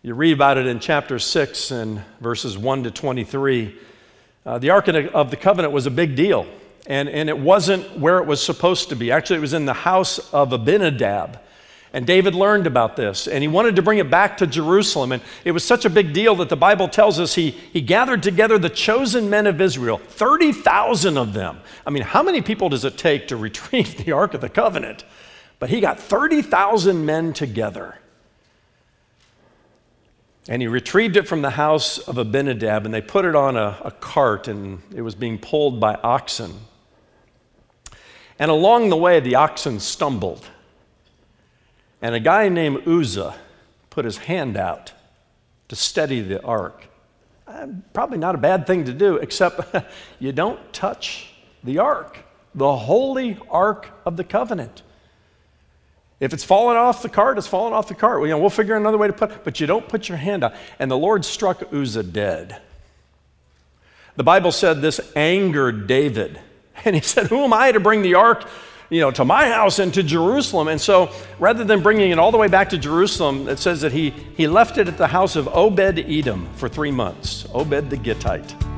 You 0.00 0.14
read 0.14 0.32
about 0.32 0.56
it 0.56 0.66
in 0.66 0.80
chapter 0.80 1.18
6 1.18 1.70
and 1.70 2.02
verses 2.20 2.56
1 2.56 2.84
to 2.84 2.90
23. 2.90 3.78
Uh, 4.44 4.58
the 4.58 4.70
Ark 4.70 4.88
of 4.88 5.30
the 5.30 5.36
Covenant 5.36 5.72
was 5.72 5.86
a 5.86 5.90
big 5.90 6.16
deal 6.16 6.46
and, 6.86 7.08
and 7.08 7.28
it 7.28 7.38
wasn't 7.38 7.98
where 7.98 8.18
it 8.18 8.26
was 8.26 8.42
supposed 8.42 8.88
to 8.88 8.96
be. 8.96 9.12
Actually, 9.12 9.36
it 9.36 9.42
was 9.42 9.54
in 9.54 9.66
the 9.66 9.72
house 9.72 10.18
of 10.32 10.52
Abinadab. 10.52 11.38
And 11.94 12.06
David 12.06 12.34
learned 12.34 12.66
about 12.66 12.96
this, 12.96 13.28
and 13.28 13.42
he 13.42 13.48
wanted 13.48 13.76
to 13.76 13.82
bring 13.82 13.98
it 13.98 14.10
back 14.10 14.38
to 14.38 14.46
Jerusalem. 14.46 15.12
And 15.12 15.22
it 15.44 15.52
was 15.52 15.62
such 15.62 15.84
a 15.84 15.90
big 15.90 16.14
deal 16.14 16.34
that 16.36 16.48
the 16.48 16.56
Bible 16.56 16.88
tells 16.88 17.20
us 17.20 17.34
he, 17.34 17.50
he 17.50 17.82
gathered 17.82 18.22
together 18.22 18.58
the 18.58 18.70
chosen 18.70 19.28
men 19.28 19.46
of 19.46 19.60
Israel, 19.60 19.98
30,000 19.98 21.18
of 21.18 21.34
them. 21.34 21.60
I 21.86 21.90
mean, 21.90 22.02
how 22.02 22.22
many 22.22 22.40
people 22.40 22.70
does 22.70 22.86
it 22.86 22.96
take 22.96 23.28
to 23.28 23.36
retrieve 23.48 24.02
the 24.02 24.12
Ark 24.12 24.32
of 24.32 24.40
the 24.40 24.48
Covenant? 24.48 25.04
But 25.58 25.68
he 25.68 25.80
got 25.80 26.00
30,000 26.00 27.04
men 27.04 27.34
together. 27.34 27.98
And 30.48 30.60
he 30.60 30.68
retrieved 30.68 31.16
it 31.16 31.28
from 31.28 31.42
the 31.42 31.50
house 31.50 31.98
of 31.98 32.18
Abinadab, 32.18 32.84
and 32.84 32.92
they 32.92 33.00
put 33.00 33.24
it 33.24 33.36
on 33.36 33.56
a, 33.56 33.78
a 33.84 33.90
cart, 33.92 34.48
and 34.48 34.82
it 34.94 35.02
was 35.02 35.14
being 35.14 35.38
pulled 35.38 35.78
by 35.78 35.94
oxen. 35.94 36.52
And 38.38 38.50
along 38.50 38.90
the 38.90 38.96
way, 38.96 39.20
the 39.20 39.36
oxen 39.36 39.78
stumbled. 39.78 40.44
And 42.00 42.14
a 42.14 42.20
guy 42.20 42.48
named 42.48 42.88
Uzzah 42.88 43.36
put 43.90 44.04
his 44.04 44.18
hand 44.18 44.56
out 44.56 44.92
to 45.68 45.76
steady 45.76 46.20
the 46.20 46.42
ark. 46.42 46.88
Uh, 47.46 47.68
probably 47.92 48.18
not 48.18 48.34
a 48.34 48.38
bad 48.38 48.66
thing 48.66 48.84
to 48.86 48.92
do, 48.92 49.16
except 49.16 49.60
you 50.18 50.32
don't 50.32 50.72
touch 50.72 51.32
the 51.62 51.78
ark, 51.78 52.18
the 52.54 52.76
holy 52.76 53.38
ark 53.48 53.88
of 54.04 54.16
the 54.16 54.24
covenant. 54.24 54.82
If 56.22 56.32
it's 56.32 56.44
fallen 56.44 56.76
off 56.76 57.02
the 57.02 57.08
cart, 57.08 57.36
it's 57.36 57.48
fallen 57.48 57.72
off 57.72 57.88
the 57.88 57.96
cart. 57.96 58.20
Well, 58.20 58.28
you 58.28 58.32
know, 58.32 58.38
we'll 58.38 58.48
figure 58.48 58.76
another 58.76 58.96
way 58.96 59.08
to 59.08 59.12
put 59.12 59.32
it, 59.32 59.42
but 59.42 59.58
you 59.58 59.66
don't 59.66 59.88
put 59.88 60.08
your 60.08 60.18
hand 60.18 60.44
out. 60.44 60.54
And 60.78 60.88
the 60.88 60.96
Lord 60.96 61.24
struck 61.24 61.72
Uzzah 61.72 62.04
dead. 62.04 62.62
The 64.14 64.22
Bible 64.22 64.52
said 64.52 64.80
this 64.80 65.00
angered 65.16 65.88
David. 65.88 66.40
And 66.84 66.96
he 66.96 67.02
said, 67.02 67.26
Who 67.26 67.44
am 67.44 67.52
I 67.52 67.70
to 67.70 67.80
bring 67.80 68.02
the 68.02 68.14
ark? 68.14 68.48
You 68.88 69.00
know, 69.00 69.10
to 69.12 69.24
my 69.24 69.48
house 69.48 69.78
and 69.78 69.92
to 69.94 70.02
Jerusalem. 70.02 70.68
And 70.68 70.80
so 70.80 71.12
rather 71.38 71.64
than 71.64 71.82
bringing 71.82 72.10
it 72.10 72.18
all 72.18 72.30
the 72.30 72.38
way 72.38 72.48
back 72.48 72.70
to 72.70 72.78
Jerusalem, 72.78 73.48
it 73.48 73.58
says 73.58 73.82
that 73.82 73.92
he, 73.92 74.10
he 74.36 74.48
left 74.48 74.78
it 74.78 74.88
at 74.88 74.98
the 74.98 75.08
house 75.08 75.36
of 75.36 75.48
Obed 75.48 75.98
Edom 75.98 76.48
for 76.54 76.68
three 76.68 76.90
months, 76.90 77.46
Obed 77.52 77.90
the 77.90 77.96
Gittite. 77.96 78.71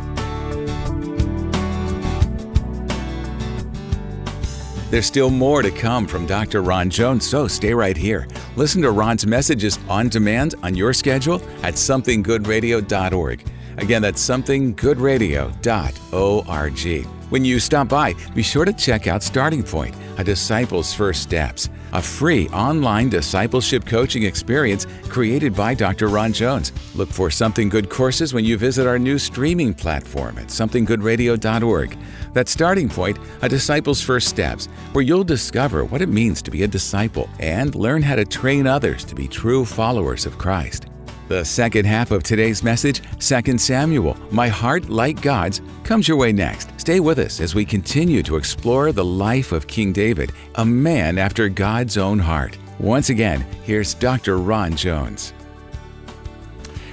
There's 4.94 5.06
still 5.06 5.28
more 5.28 5.60
to 5.60 5.72
come 5.72 6.06
from 6.06 6.24
Dr. 6.24 6.62
Ron 6.62 6.88
Jones, 6.88 7.28
so 7.28 7.48
stay 7.48 7.74
right 7.74 7.96
here. 7.96 8.28
Listen 8.54 8.80
to 8.82 8.92
Ron's 8.92 9.26
messages 9.26 9.76
on 9.88 10.08
demand 10.08 10.54
on 10.62 10.76
your 10.76 10.92
schedule 10.92 11.42
at 11.64 11.74
somethinggoodradio.org. 11.74 13.44
Again, 13.78 14.02
that's 14.02 14.24
somethinggoodradio.org. 14.24 17.06
When 17.28 17.44
you 17.44 17.58
stop 17.58 17.88
by, 17.88 18.14
be 18.36 18.44
sure 18.44 18.64
to 18.64 18.72
check 18.72 19.08
out 19.08 19.24
Starting 19.24 19.64
Point, 19.64 19.96
a 20.18 20.24
disciple's 20.24 20.92
first 20.92 21.22
steps, 21.22 21.68
a 21.92 22.02
free 22.02 22.48
online 22.48 23.08
discipleship 23.08 23.84
coaching 23.86 24.24
experience 24.24 24.86
created 25.08 25.54
by 25.54 25.74
Dr. 25.74 26.08
Ron 26.08 26.32
Jones. 26.32 26.72
Look 26.94 27.08
for 27.08 27.30
Something 27.30 27.68
Good 27.68 27.90
courses 27.90 28.34
when 28.34 28.44
you 28.44 28.56
visit 28.56 28.86
our 28.86 28.98
new 28.98 29.18
streaming 29.18 29.74
platform 29.74 30.38
at 30.38 30.48
somethinggoodradio.org. 30.48 31.98
That's 32.32 32.50
Starting 32.50 32.88
Point, 32.88 33.18
a 33.42 33.48
disciple's 33.48 34.00
first 34.00 34.28
steps, 34.28 34.66
where 34.92 35.04
you'll 35.04 35.24
discover 35.24 35.84
what 35.84 36.02
it 36.02 36.08
means 36.08 36.42
to 36.42 36.50
be 36.50 36.64
a 36.64 36.68
disciple 36.68 37.28
and 37.38 37.74
learn 37.74 38.02
how 38.02 38.16
to 38.16 38.24
train 38.24 38.66
others 38.66 39.04
to 39.04 39.14
be 39.14 39.28
true 39.28 39.64
followers 39.64 40.26
of 40.26 40.38
Christ. 40.38 40.86
The 41.26 41.42
second 41.42 41.86
half 41.86 42.10
of 42.10 42.22
today's 42.22 42.62
message, 42.62 43.00
2 43.18 43.56
Samuel, 43.56 44.14
My 44.30 44.46
Heart 44.46 44.90
Like 44.90 45.22
God's, 45.22 45.62
comes 45.82 46.06
your 46.06 46.18
way 46.18 46.32
next. 46.32 46.68
Stay 46.78 47.00
with 47.00 47.18
us 47.18 47.40
as 47.40 47.54
we 47.54 47.64
continue 47.64 48.22
to 48.22 48.36
explore 48.36 48.92
the 48.92 49.06
life 49.06 49.50
of 49.50 49.66
King 49.66 49.90
David, 49.90 50.32
a 50.56 50.66
man 50.66 51.16
after 51.16 51.48
God's 51.48 51.96
own 51.96 52.18
heart. 52.18 52.58
Once 52.78 53.08
again, 53.08 53.40
here's 53.62 53.94
Dr. 53.94 54.36
Ron 54.36 54.76
Jones. 54.76 55.32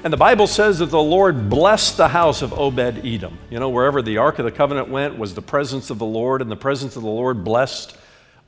And 0.06 0.14
the 0.14 0.18
Bible 0.18 0.48
says 0.48 0.80
that 0.80 0.92
the 0.92 1.02
Lord 1.02 1.50
blessed 1.50 1.98
the 1.98 2.08
house 2.08 2.42
of 2.42 2.54
Obed 2.54 3.06
Edom. 3.06 3.38
You 3.50 3.60
know, 3.60 3.68
wherever 3.68 4.02
the 4.02 4.16
Ark 4.16 4.40
of 4.40 4.46
the 4.46 4.52
Covenant 4.52 4.88
went 4.88 5.18
was 5.18 5.36
the 5.36 5.42
presence 5.42 5.90
of 5.90 6.00
the 6.00 6.06
Lord, 6.06 6.42
and 6.42 6.50
the 6.50 6.56
presence 6.56 6.96
of 6.96 7.04
the 7.04 7.10
Lord 7.10 7.44
blessed 7.44 7.98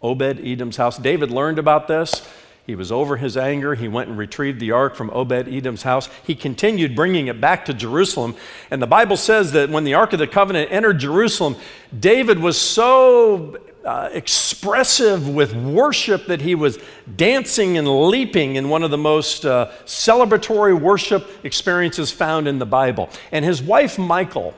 Obed 0.02 0.40
Edom's 0.40 0.78
house. 0.78 0.98
David 0.98 1.30
learned 1.30 1.60
about 1.60 1.90
this. 1.90 2.26
He 2.66 2.76
was 2.76 2.92
over 2.92 3.18
his 3.18 3.36
anger. 3.36 3.76
He 3.76 3.90
went 3.90 4.10
and 4.10 4.18
retrieved 4.18 4.60
the 4.62 4.72
ark 4.72 4.96
from 4.96 5.10
Obed 5.10 5.50
Edom's 5.50 5.84
house. 5.84 6.08
He 6.26 6.34
continued 6.34 6.96
bringing 6.96 7.28
it 7.28 7.42
back 7.42 7.66
to 7.66 7.74
Jerusalem. 7.74 8.36
And 8.72 8.82
the 8.82 8.88
Bible 8.88 9.18
says 9.18 9.52
that 9.52 9.70
when 9.70 9.84
the 9.84 9.96
Ark 9.96 10.14
of 10.14 10.20
the 10.20 10.28
Covenant 10.28 10.72
entered 10.72 11.00
Jerusalem, 11.00 11.58
David 11.98 12.40
was 12.40 12.60
so 12.60 13.60
uh, 13.84 14.10
expressive 14.14 15.28
with 15.28 15.54
worship 15.54 16.28
that 16.28 16.40
he 16.40 16.56
was 16.56 16.80
dancing 17.18 17.78
and 17.78 18.08
leaping 18.08 18.56
in 18.56 18.70
one 18.70 18.82
of 18.82 18.92
the 18.92 18.98
most 18.98 19.46
uh, 19.46 19.70
celebratory 19.84 20.80
worship 20.80 21.30
experiences 21.44 22.12
found 22.12 22.48
in 22.48 22.60
the 22.60 22.66
Bible. 22.66 23.10
And 23.34 23.44
his 23.44 23.62
wife, 23.62 24.00
Michal, 24.00 24.54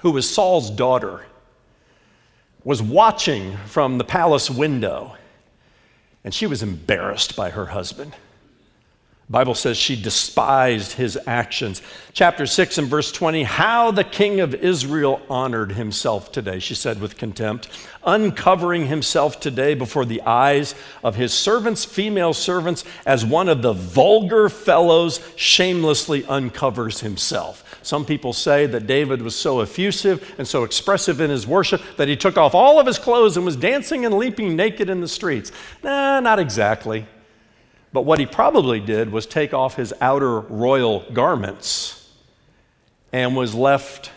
who 0.00 0.12
was 0.12 0.32
Saul's 0.32 0.70
daughter, 0.70 1.26
was 2.64 2.80
watching 2.80 3.58
from 3.66 3.98
the 3.98 4.04
palace 4.04 4.48
window 4.50 5.16
and 6.24 6.32
she 6.32 6.46
was 6.46 6.62
embarrassed 6.62 7.36
by 7.36 7.50
her 7.50 7.66
husband. 7.66 8.14
Bible 9.30 9.54
says 9.54 9.78
she 9.78 10.00
despised 10.00 10.92
his 10.92 11.18
actions. 11.26 11.80
Chapter 12.12 12.44
6 12.44 12.76
and 12.76 12.88
verse 12.88 13.10
20, 13.10 13.44
how 13.44 13.90
the 13.90 14.04
king 14.04 14.40
of 14.40 14.54
Israel 14.54 15.22
honored 15.30 15.72
himself 15.72 16.30
today, 16.30 16.58
she 16.58 16.74
said 16.74 17.00
with 17.00 17.16
contempt, 17.16 17.68
uncovering 18.04 18.86
himself 18.86 19.40
today 19.40 19.74
before 19.74 20.04
the 20.04 20.20
eyes 20.22 20.74
of 21.02 21.16
his 21.16 21.32
servants, 21.32 21.86
female 21.86 22.34
servants, 22.34 22.84
as 23.06 23.24
one 23.24 23.48
of 23.48 23.62
the 23.62 23.72
vulgar 23.72 24.50
fellows 24.50 25.20
shamelessly 25.36 26.26
uncovers 26.26 27.00
himself. 27.00 27.78
Some 27.82 28.04
people 28.04 28.34
say 28.34 28.66
that 28.66 28.86
David 28.86 29.22
was 29.22 29.34
so 29.34 29.60
effusive 29.60 30.34
and 30.36 30.46
so 30.46 30.64
expressive 30.64 31.22
in 31.22 31.30
his 31.30 31.46
worship 31.46 31.80
that 31.96 32.08
he 32.08 32.16
took 32.16 32.36
off 32.36 32.54
all 32.54 32.78
of 32.78 32.86
his 32.86 32.98
clothes 32.98 33.38
and 33.38 33.46
was 33.46 33.56
dancing 33.56 34.04
and 34.04 34.14
leaping 34.16 34.54
naked 34.54 34.90
in 34.90 35.00
the 35.00 35.08
streets. 35.08 35.50
Nah, 35.82 36.20
not 36.20 36.38
exactly. 36.38 37.06
But 37.94 38.04
what 38.04 38.18
he 38.18 38.26
probably 38.26 38.80
did 38.80 39.12
was 39.12 39.24
take 39.24 39.54
off 39.54 39.76
his 39.76 39.94
outer 40.00 40.40
royal 40.40 41.04
garments 41.12 42.10
and 43.12 43.36
was 43.36 43.54
left 43.54 44.10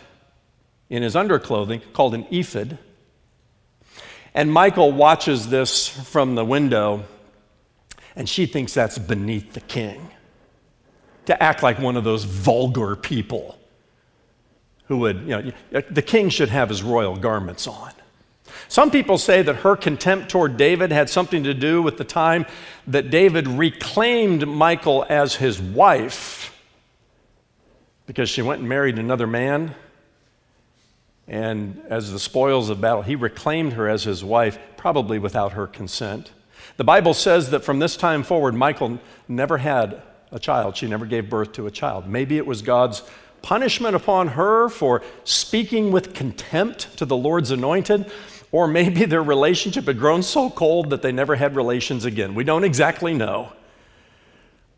in 0.90 1.04
his 1.04 1.14
underclothing 1.14 1.82
called 1.94 2.16
an 2.16 2.26
ephod. 2.32 2.80
And 4.34 4.52
Michal 4.52 4.92
watches 4.92 5.50
this 5.50 5.88
from 5.88 6.34
the 6.34 6.44
window 6.44 7.06
and 8.16 8.28
she 8.28 8.48
thinks 8.48 8.74
that's 8.74 8.98
beneath 8.98 9.54
the 9.54 9.62
king. 9.62 10.10
to 11.28 11.44
act 11.44 11.62
like 11.62 11.78
one 11.78 11.98
of 11.98 12.04
those 12.04 12.24
vulgar 12.24 12.96
people 12.96 13.60
who 14.86 14.98
would, 14.98 15.20
you 15.20 15.54
know, 15.72 15.82
the 15.92 16.02
king 16.02 16.30
should 16.30 16.50
have 16.50 16.70
his 16.70 16.82
royal 16.82 17.16
garments 17.16 17.68
on. 17.68 17.92
Some 18.68 18.92
people 18.92 19.18
say 19.18 19.42
that 19.42 19.58
her 19.58 19.76
contempt 19.76 20.30
toward 20.30 20.58
David 20.58 20.92
had 20.92 21.10
something 21.10 21.44
to 21.44 21.54
do 21.54 21.82
with 21.82 21.98
the 21.98 22.04
time 22.04 22.46
that 22.88 23.10
David 23.10 23.48
reclaimed 23.48 24.48
Michal 24.48 25.06
as 25.10 25.36
his 25.36 25.62
wife 25.62 26.54
because 28.06 28.30
she 28.30 28.42
went 28.42 28.62
and 28.62 28.70
married 28.70 28.98
another 28.98 29.28
man. 29.28 29.76
And 31.28 31.82
as 31.90 32.12
the 32.12 32.20
spoils 32.20 32.70
of 32.70 32.80
battle, 32.80 33.02
he 33.02 33.16
reclaimed 33.16 33.74
her 33.74 33.90
as 33.90 34.04
his 34.06 34.24
wife, 34.24 34.58
probably 34.78 35.20
without 35.20 35.52
her 35.52 35.68
consent. 35.68 36.32
The 36.78 36.86
Bible 36.86 37.14
says 37.14 37.50
that 37.50 37.66
from 37.66 37.80
this 37.80 37.98
time 37.98 38.24
forward, 38.24 38.56
Michal 38.56 39.00
never 39.28 39.58
had 39.58 40.02
a 40.32 40.40
child. 40.40 40.78
She 40.78 40.88
never 40.88 41.06
gave 41.06 41.30
birth 41.30 41.52
to 41.54 41.68
a 41.68 41.72
child. 41.72 42.08
Maybe 42.08 42.38
it 42.38 42.46
was 42.46 42.62
God's 42.62 43.04
punishment 43.42 43.96
upon 43.96 44.30
her 44.30 44.70
for 44.70 45.04
speaking 45.24 45.92
with 45.92 46.14
contempt 46.14 46.98
to 46.98 47.06
the 47.06 47.18
Lord's 47.18 47.52
anointed, 47.52 48.10
or 48.52 48.68
maybe 48.68 49.06
their 49.06 49.24
relationship 49.24 49.86
had 49.86 50.00
grown 50.00 50.24
so 50.24 50.50
cold 50.50 50.90
that 50.92 51.02
they 51.02 51.12
never 51.12 51.36
had 51.36 51.56
relations 51.56 52.06
again. 52.06 52.36
We 52.36 52.44
don't 52.44 52.64
exactly 52.64 53.14
know. 53.14 53.52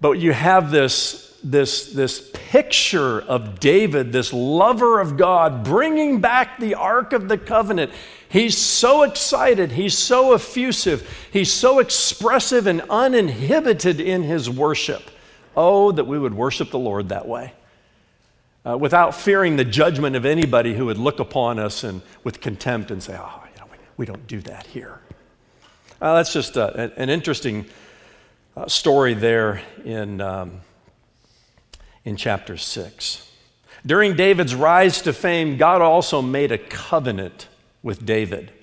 But 0.01 0.13
you 0.13 0.31
have 0.31 0.71
this, 0.71 1.38
this, 1.43 1.91
this 1.91 2.31
picture 2.33 3.21
of 3.21 3.59
David, 3.59 4.11
this 4.11 4.31
lover 4.31 4.99
of 4.99 5.17
God, 5.17 5.63
bringing 5.63 6.21
back 6.21 6.57
the 6.57 6.75
Ark 6.75 7.11
of 7.13 7.27
the 7.27 7.38
Covenant. 7.38 7.91
He's 8.29 8.57
so 8.57 9.03
excited, 9.03 9.73
he's 9.73 9.97
so 9.97 10.33
effusive, 10.33 11.27
he's 11.31 11.51
so 11.51 11.79
expressive 11.79 12.65
and 12.67 12.81
uninhibited 12.89 13.99
in 13.99 14.23
his 14.23 14.49
worship. 14.49 15.11
Oh, 15.57 15.91
that 15.91 16.05
we 16.05 16.17
would 16.17 16.33
worship 16.33 16.71
the 16.71 16.79
Lord 16.79 17.09
that 17.09 17.27
way. 17.27 17.53
Uh, 18.65 18.77
without 18.77 19.15
fearing 19.15 19.55
the 19.55 19.65
judgment 19.65 20.15
of 20.15 20.25
anybody 20.25 20.75
who 20.75 20.85
would 20.85 20.97
look 20.97 21.19
upon 21.19 21.59
us 21.59 21.83
and 21.83 22.01
with 22.23 22.39
contempt 22.39 22.91
and 22.91 23.01
say, 23.01 23.17
oh, 23.19 23.43
you 23.43 23.48
know, 23.48 23.48
we, 23.99 24.05
don't 24.05 24.27
do 24.27 24.39
that 24.39 24.65
here. 24.67 25.01
Uh, 26.01 26.15
that's 26.15 26.31
just 26.31 26.57
uh, 26.57 26.89
an 26.95 27.09
interesting 27.09 27.65
uh, 28.55 28.65
story 28.69 29.13
there 29.13 29.61
in, 29.83 30.21
um, 30.21 30.61
in 32.05 32.15
chapter 32.15 32.55
6. 32.55 33.29
During 33.85 34.15
David's 34.15 34.55
rise 34.55 35.01
to 35.01 35.11
fame, 35.11 35.57
God 35.57 35.81
also 35.81 36.21
made 36.21 36.53
a 36.53 36.57
covenant 36.57 37.49
with 37.83 38.05
David, 38.05 38.53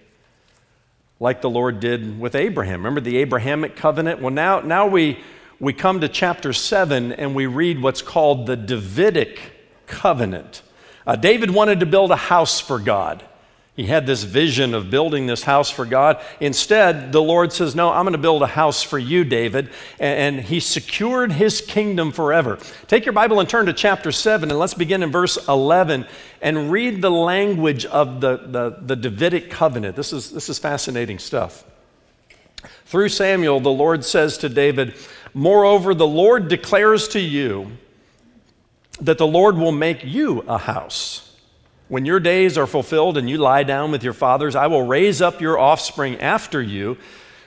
like 1.21 1.43
the 1.43 1.51
Lord 1.51 1.81
did 1.81 2.19
with 2.19 2.35
Abraham. 2.35 2.81
Remember 2.81 3.03
the 3.03 3.19
Abrahamic 3.19 3.77
covenant? 3.77 4.23
Well, 4.23 4.33
now, 4.33 4.61
now 4.61 4.87
we, 4.87 5.19
we 5.61 5.75
come 5.75 6.01
to 6.01 6.09
chapter 6.09 6.55
7 6.55 7.13
and 7.13 7.35
we 7.35 7.45
read 7.45 7.83
what's 7.83 8.01
called 8.01 8.47
the 8.47 8.57
Davidic 8.57 9.39
covenant. 9.87 10.63
Uh, 11.07 11.15
David 11.15 11.51
wanted 11.51 11.81
to 11.81 11.87
build 11.87 12.11
a 12.11 12.17
house 12.17 12.59
for 12.59 12.79
God. 12.79 13.23
He 13.77 13.85
had 13.85 14.07
this 14.07 14.23
vision 14.23 14.73
of 14.73 14.89
building 14.89 15.27
this 15.27 15.43
house 15.43 15.71
for 15.71 15.85
God. 15.85 16.19
Instead, 16.41 17.13
the 17.13 17.21
Lord 17.21 17.53
says, 17.53 17.75
No, 17.75 17.93
I'm 17.93 18.05
going 18.05 18.13
to 18.13 18.19
build 18.19 18.43
a 18.43 18.47
house 18.47 18.83
for 18.83 18.99
you, 18.99 19.23
David. 19.23 19.69
And, 20.01 20.41
he 20.41 20.61
secured 20.61 21.31
his 21.33 21.61
kingdom 21.61 22.11
forever. 22.11 22.59
Take 22.89 23.05
your 23.05 23.13
Bible 23.13 23.39
and 23.39 23.49
turn 23.49 23.67
to 23.67 23.75
chapter 23.75 24.13
7, 24.13 24.51
and 24.51 24.59
let's 24.59 24.75
begin 24.75 25.03
in 25.03 25.11
verse 25.11 25.37
11 25.47 26.07
and 26.41 26.71
read 26.71 27.03
the 27.03 27.11
language 27.11 27.85
of 27.85 28.21
the, 28.23 28.39
the, 28.39 28.79
the 28.81 28.97
Davidic 28.97 29.51
covenant. 29.51 29.95
This 29.95 30.13
is, 30.13 30.31
this 30.31 30.49
is 30.49 30.59
fascinating 30.59 31.19
stuff. 31.19 31.65
Through 32.87 33.11
Samuel, 33.11 33.61
the 33.61 33.71
Lord 33.71 34.05
says 34.05 34.39
to 34.39 34.49
David, 34.49 34.95
Moreover, 35.35 35.93
the 35.93 36.07
Lord 36.07 36.49
declares 36.49 37.09
to 37.09 37.21
you 37.21 37.73
that 39.01 39.19
the 39.19 39.27
Lord 39.27 39.57
will 39.57 39.73
make 39.73 40.03
you 40.03 40.41
a 40.43 40.57
house. 40.57 41.26
When 41.89 42.05
your 42.05 42.19
days 42.19 42.59
are 42.59 42.67
fulfilled 42.67 43.17
and 43.17 43.31
you 43.31 43.39
lie 43.39 43.63
down 43.63 43.93
with 43.93 44.03
your 44.03 44.13
fathers, 44.13 44.57
I 44.57 44.67
will 44.67 44.83
raise 44.83 45.23
up 45.23 45.41
your 45.41 45.59
offspring 45.59 46.21
after 46.21 46.61
you, 46.61 46.97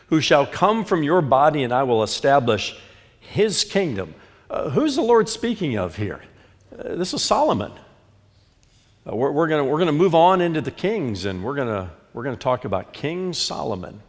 who 0.08 0.22
shall 0.22 0.46
come 0.46 0.86
from 0.86 1.04
your 1.04 1.22
body, 1.22 1.64
and 1.64 1.74
I 1.74 1.84
will 1.84 2.04
establish 2.04 2.80
his 3.20 3.64
kingdom. 3.64 4.16
Uh, 4.50 4.70
who's 4.70 4.96
the 4.96 5.02
Lord 5.02 5.30
speaking 5.30 5.78
of 5.78 5.96
here? 5.96 6.22
Uh, 6.74 6.96
this 6.96 7.14
is 7.14 7.22
Solomon. 7.22 7.72
Uh, 9.08 9.16
we're, 9.16 9.32
we're 9.32 9.48
going 9.48 9.70
we're 9.70 9.78
gonna 9.78 9.92
move 9.92 10.16
on 10.16 10.42
into 10.42 10.62
the 10.62 10.72
kings, 10.72 11.26
and 11.26 11.44
we're 11.44 11.56
going 11.56 11.90
we're 12.14 12.24
going 12.24 12.36
to 12.36 12.42
talk 12.42 12.66
about 12.66 12.92
King 12.92 13.34
Solomon. 13.34 14.02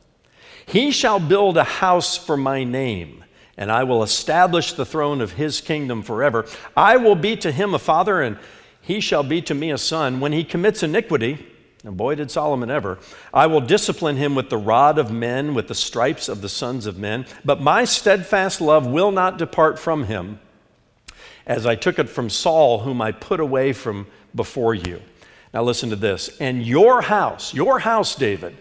He 0.64 0.90
shall 0.90 1.20
build 1.20 1.58
a 1.58 1.64
house 1.64 2.16
for 2.16 2.36
my 2.36 2.64
name 2.64 3.24
and 3.60 3.70
I 3.70 3.84
will 3.84 4.02
establish 4.02 4.72
the 4.72 4.86
throne 4.86 5.20
of 5.20 5.32
his 5.32 5.60
kingdom 5.60 6.02
forever. 6.02 6.46
I 6.74 6.96
will 6.96 7.14
be 7.14 7.36
to 7.36 7.52
him 7.52 7.74
a 7.74 7.78
father, 7.78 8.22
and 8.22 8.38
he 8.80 9.00
shall 9.00 9.22
be 9.22 9.42
to 9.42 9.54
me 9.54 9.70
a 9.70 9.78
son. 9.78 10.20
When 10.20 10.32
he 10.32 10.44
commits 10.44 10.82
iniquity, 10.82 11.46
and 11.84 11.96
boy, 11.96 12.14
did 12.14 12.30
Solomon 12.30 12.70
ever, 12.70 12.98
I 13.32 13.46
will 13.46 13.60
discipline 13.60 14.16
him 14.16 14.34
with 14.34 14.50
the 14.50 14.58
rod 14.58 14.98
of 14.98 15.10
men, 15.10 15.54
with 15.54 15.68
the 15.68 15.74
stripes 15.74 16.28
of 16.28 16.42
the 16.42 16.48
sons 16.48 16.86
of 16.86 16.98
men. 16.98 17.26
But 17.44 17.62
my 17.62 17.84
steadfast 17.84 18.60
love 18.60 18.86
will 18.86 19.12
not 19.12 19.38
depart 19.38 19.78
from 19.78 20.04
him, 20.04 20.40
as 21.46 21.64
I 21.66 21.76
took 21.76 21.98
it 21.98 22.08
from 22.08 22.28
Saul, 22.28 22.80
whom 22.80 23.00
I 23.00 23.12
put 23.12 23.40
away 23.40 23.72
from 23.72 24.06
before 24.34 24.74
you. 24.74 25.00
Now 25.54 25.62
listen 25.62 25.90
to 25.90 25.96
this. 25.96 26.38
And 26.38 26.64
your 26.64 27.00
house, 27.00 27.54
your 27.54 27.78
house, 27.78 28.14
David, 28.14 28.56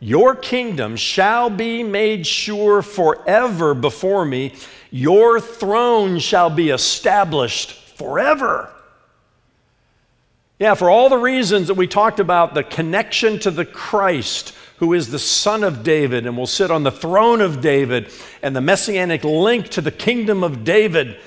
your 0.00 0.34
kingdom 0.34 0.96
shall 0.96 1.50
be 1.50 1.82
made 1.82 2.26
sure 2.26 2.82
forever 2.82 3.74
before 3.74 4.24
me. 4.24 4.54
Your 4.90 5.40
throne 5.40 6.18
shall 6.18 6.50
be 6.50 6.70
established 6.70 7.72
forever. 7.72 8.70
Yeah, 10.64 10.72
for 10.72 10.88
all 10.88 11.10
the 11.10 11.18
reasons 11.18 11.68
that 11.68 11.74
we 11.74 11.86
talked 11.86 12.20
about 12.20 12.54
the 12.54 12.64
connection 12.64 13.38
to 13.40 13.50
the 13.50 13.66
Christ, 13.66 14.54
who 14.78 14.94
is 14.94 15.10
the 15.10 15.18
Son 15.18 15.62
of 15.62 15.82
David 15.82 16.24
and 16.24 16.38
will 16.38 16.46
sit 16.46 16.70
on 16.70 16.84
the 16.84 16.90
throne 16.90 17.42
of 17.42 17.60
David, 17.60 18.10
and 18.42 18.56
the 18.56 18.62
messianic 18.62 19.24
link 19.24 19.68
to 19.68 19.82
the 19.82 19.90
kingdom 19.90 20.42
of 20.42 20.64
David 20.64 21.18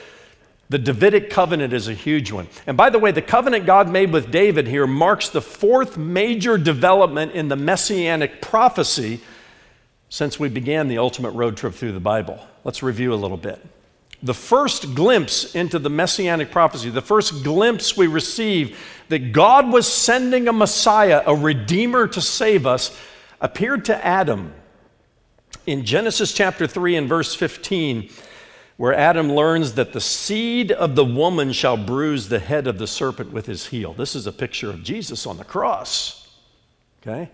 the 0.70 0.80
Davidic 0.80 1.30
covenant 1.30 1.72
is 1.72 1.88
a 1.88 1.94
huge 1.94 2.32
one. 2.32 2.48
And 2.66 2.76
by 2.76 2.90
the 2.90 2.98
way, 2.98 3.12
the 3.12 3.22
covenant 3.22 3.68
God 3.68 3.92
made 3.92 4.12
with 4.12 4.32
David 4.32 4.68
here 4.68 4.88
marks 4.88 5.30
the 5.30 5.40
fourth 5.40 5.98
major 5.98 6.58
development 6.58 7.34
in 7.34 7.48
the 7.48 7.56
messianic 7.56 8.42
prophecy 8.42 9.22
since 10.10 10.40
we 10.40 10.50
began 10.50 10.88
the 10.88 10.98
ultimate 10.98 11.32
road 11.32 11.58
trip 11.58 11.76
through 11.76 11.92
the 11.92 12.00
Bible. 12.00 12.40
Let's 12.64 12.82
review 12.82 13.14
a 13.14 13.16
little 13.16 13.38
bit. 13.38 13.64
The 14.24 14.34
first 14.34 14.96
glimpse 14.96 15.54
into 15.54 15.78
the 15.78 15.92
messianic 15.92 16.50
prophecy, 16.50 16.90
the 16.90 17.04
first 17.04 17.44
glimpse 17.44 17.96
we 17.96 18.08
receive 18.08 18.78
that 19.10 19.32
God 19.32 19.72
was 19.72 19.92
sending 19.92 20.48
a 20.48 20.54
Messiah, 20.54 21.24
a 21.26 21.36
Redeemer 21.36 22.08
to 22.08 22.22
save 22.22 22.66
us, 22.66 22.98
appeared 23.40 23.86
to 23.86 24.06
Adam. 24.06 24.54
In 25.66 25.86
Genesis 25.86 26.34
chapter 26.34 26.68
3 26.68 26.96
and 26.96 27.10
verse 27.10 27.36
15, 27.36 28.10
where 28.78 28.94
Adam 28.94 29.32
learns 29.32 29.74
that 29.74 29.94
the 29.94 30.02
seed 30.02 30.72
of 30.72 30.96
the 30.96 31.06
woman 31.06 31.52
shall 31.52 31.78
bruise 31.78 32.30
the 32.30 32.40
head 32.40 32.68
of 32.68 32.78
the 32.78 32.88
serpent 32.88 33.32
with 33.32 33.48
his 33.48 33.68
heel. 33.68 33.94
This 33.94 34.16
is 34.16 34.28
a 34.28 34.32
picture 34.32 34.70
of 34.70 34.84
Jesus 34.84 35.26
on 35.26 35.38
the 35.38 35.44
cross. 35.44 36.28
Okay? 37.02 37.30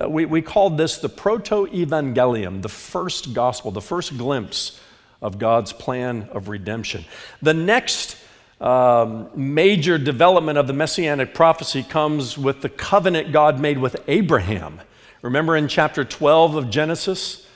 Uh, 0.00 0.08
we, 0.08 0.24
we 0.24 0.42
called 0.42 0.76
this 0.76 0.98
the 0.98 1.08
proto 1.08 1.66
evangelium, 1.66 2.62
the 2.62 2.68
first 2.68 3.32
gospel, 3.32 3.70
the 3.70 3.80
first 3.80 4.16
glimpse 4.18 4.80
of 5.22 5.38
God's 5.38 5.72
plan 5.72 6.28
of 6.32 6.48
redemption. 6.48 7.04
The 7.42 7.54
next 7.54 8.16
um, 8.60 9.30
major 9.34 9.96
development 9.96 10.58
of 10.58 10.66
the 10.66 10.72
messianic 10.72 11.32
prophecy 11.32 11.82
comes 11.82 12.36
with 12.36 12.60
the 12.60 12.68
covenant 12.68 13.32
God 13.32 13.58
made 13.58 13.78
with 13.78 13.96
Abraham. 14.06 14.80
Remember 15.22 15.56
in 15.56 15.66
chapter 15.66 16.04
12 16.04 16.56
of 16.56 16.70
Genesis? 16.70 17.46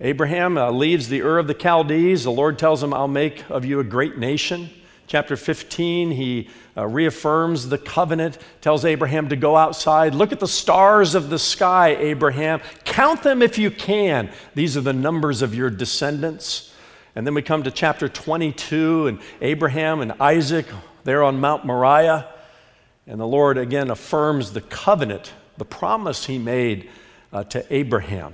Abraham 0.00 0.56
uh, 0.56 0.70
leaves 0.70 1.08
the 1.08 1.22
Ur 1.22 1.38
of 1.38 1.46
the 1.46 1.54
Chaldees. 1.54 2.24
The 2.24 2.32
Lord 2.32 2.58
tells 2.58 2.82
him, 2.82 2.92
I'll 2.94 3.06
make 3.06 3.48
of 3.50 3.64
you 3.64 3.80
a 3.80 3.84
great 3.84 4.18
nation. 4.18 4.70
Chapter 5.06 5.36
15, 5.36 6.12
he 6.12 6.48
uh, 6.76 6.86
reaffirms 6.86 7.68
the 7.68 7.78
covenant, 7.78 8.38
tells 8.60 8.84
Abraham 8.84 9.28
to 9.28 9.36
go 9.36 9.56
outside. 9.56 10.14
Look 10.14 10.32
at 10.32 10.40
the 10.40 10.48
stars 10.48 11.14
of 11.14 11.30
the 11.30 11.38
sky, 11.38 11.96
Abraham. 11.96 12.60
Count 12.84 13.22
them 13.22 13.42
if 13.42 13.58
you 13.58 13.70
can. 13.70 14.30
These 14.54 14.76
are 14.76 14.80
the 14.80 14.92
numbers 14.92 15.42
of 15.42 15.54
your 15.54 15.68
descendants. 15.68 16.69
And 17.20 17.26
then 17.26 17.34
we 17.34 17.42
come 17.42 17.64
to 17.64 17.70
chapter 17.70 18.08
22, 18.08 19.08
and 19.08 19.18
Abraham 19.42 20.00
and 20.00 20.12
Isaac, 20.12 20.64
there 21.04 21.22
on 21.22 21.38
Mount 21.38 21.66
Moriah. 21.66 22.26
And 23.06 23.20
the 23.20 23.26
Lord 23.26 23.58
again 23.58 23.90
affirms 23.90 24.54
the 24.54 24.62
covenant, 24.62 25.34
the 25.58 25.66
promise 25.66 26.24
he 26.24 26.38
made 26.38 26.88
uh, 27.30 27.44
to 27.44 27.62
Abraham 27.68 28.32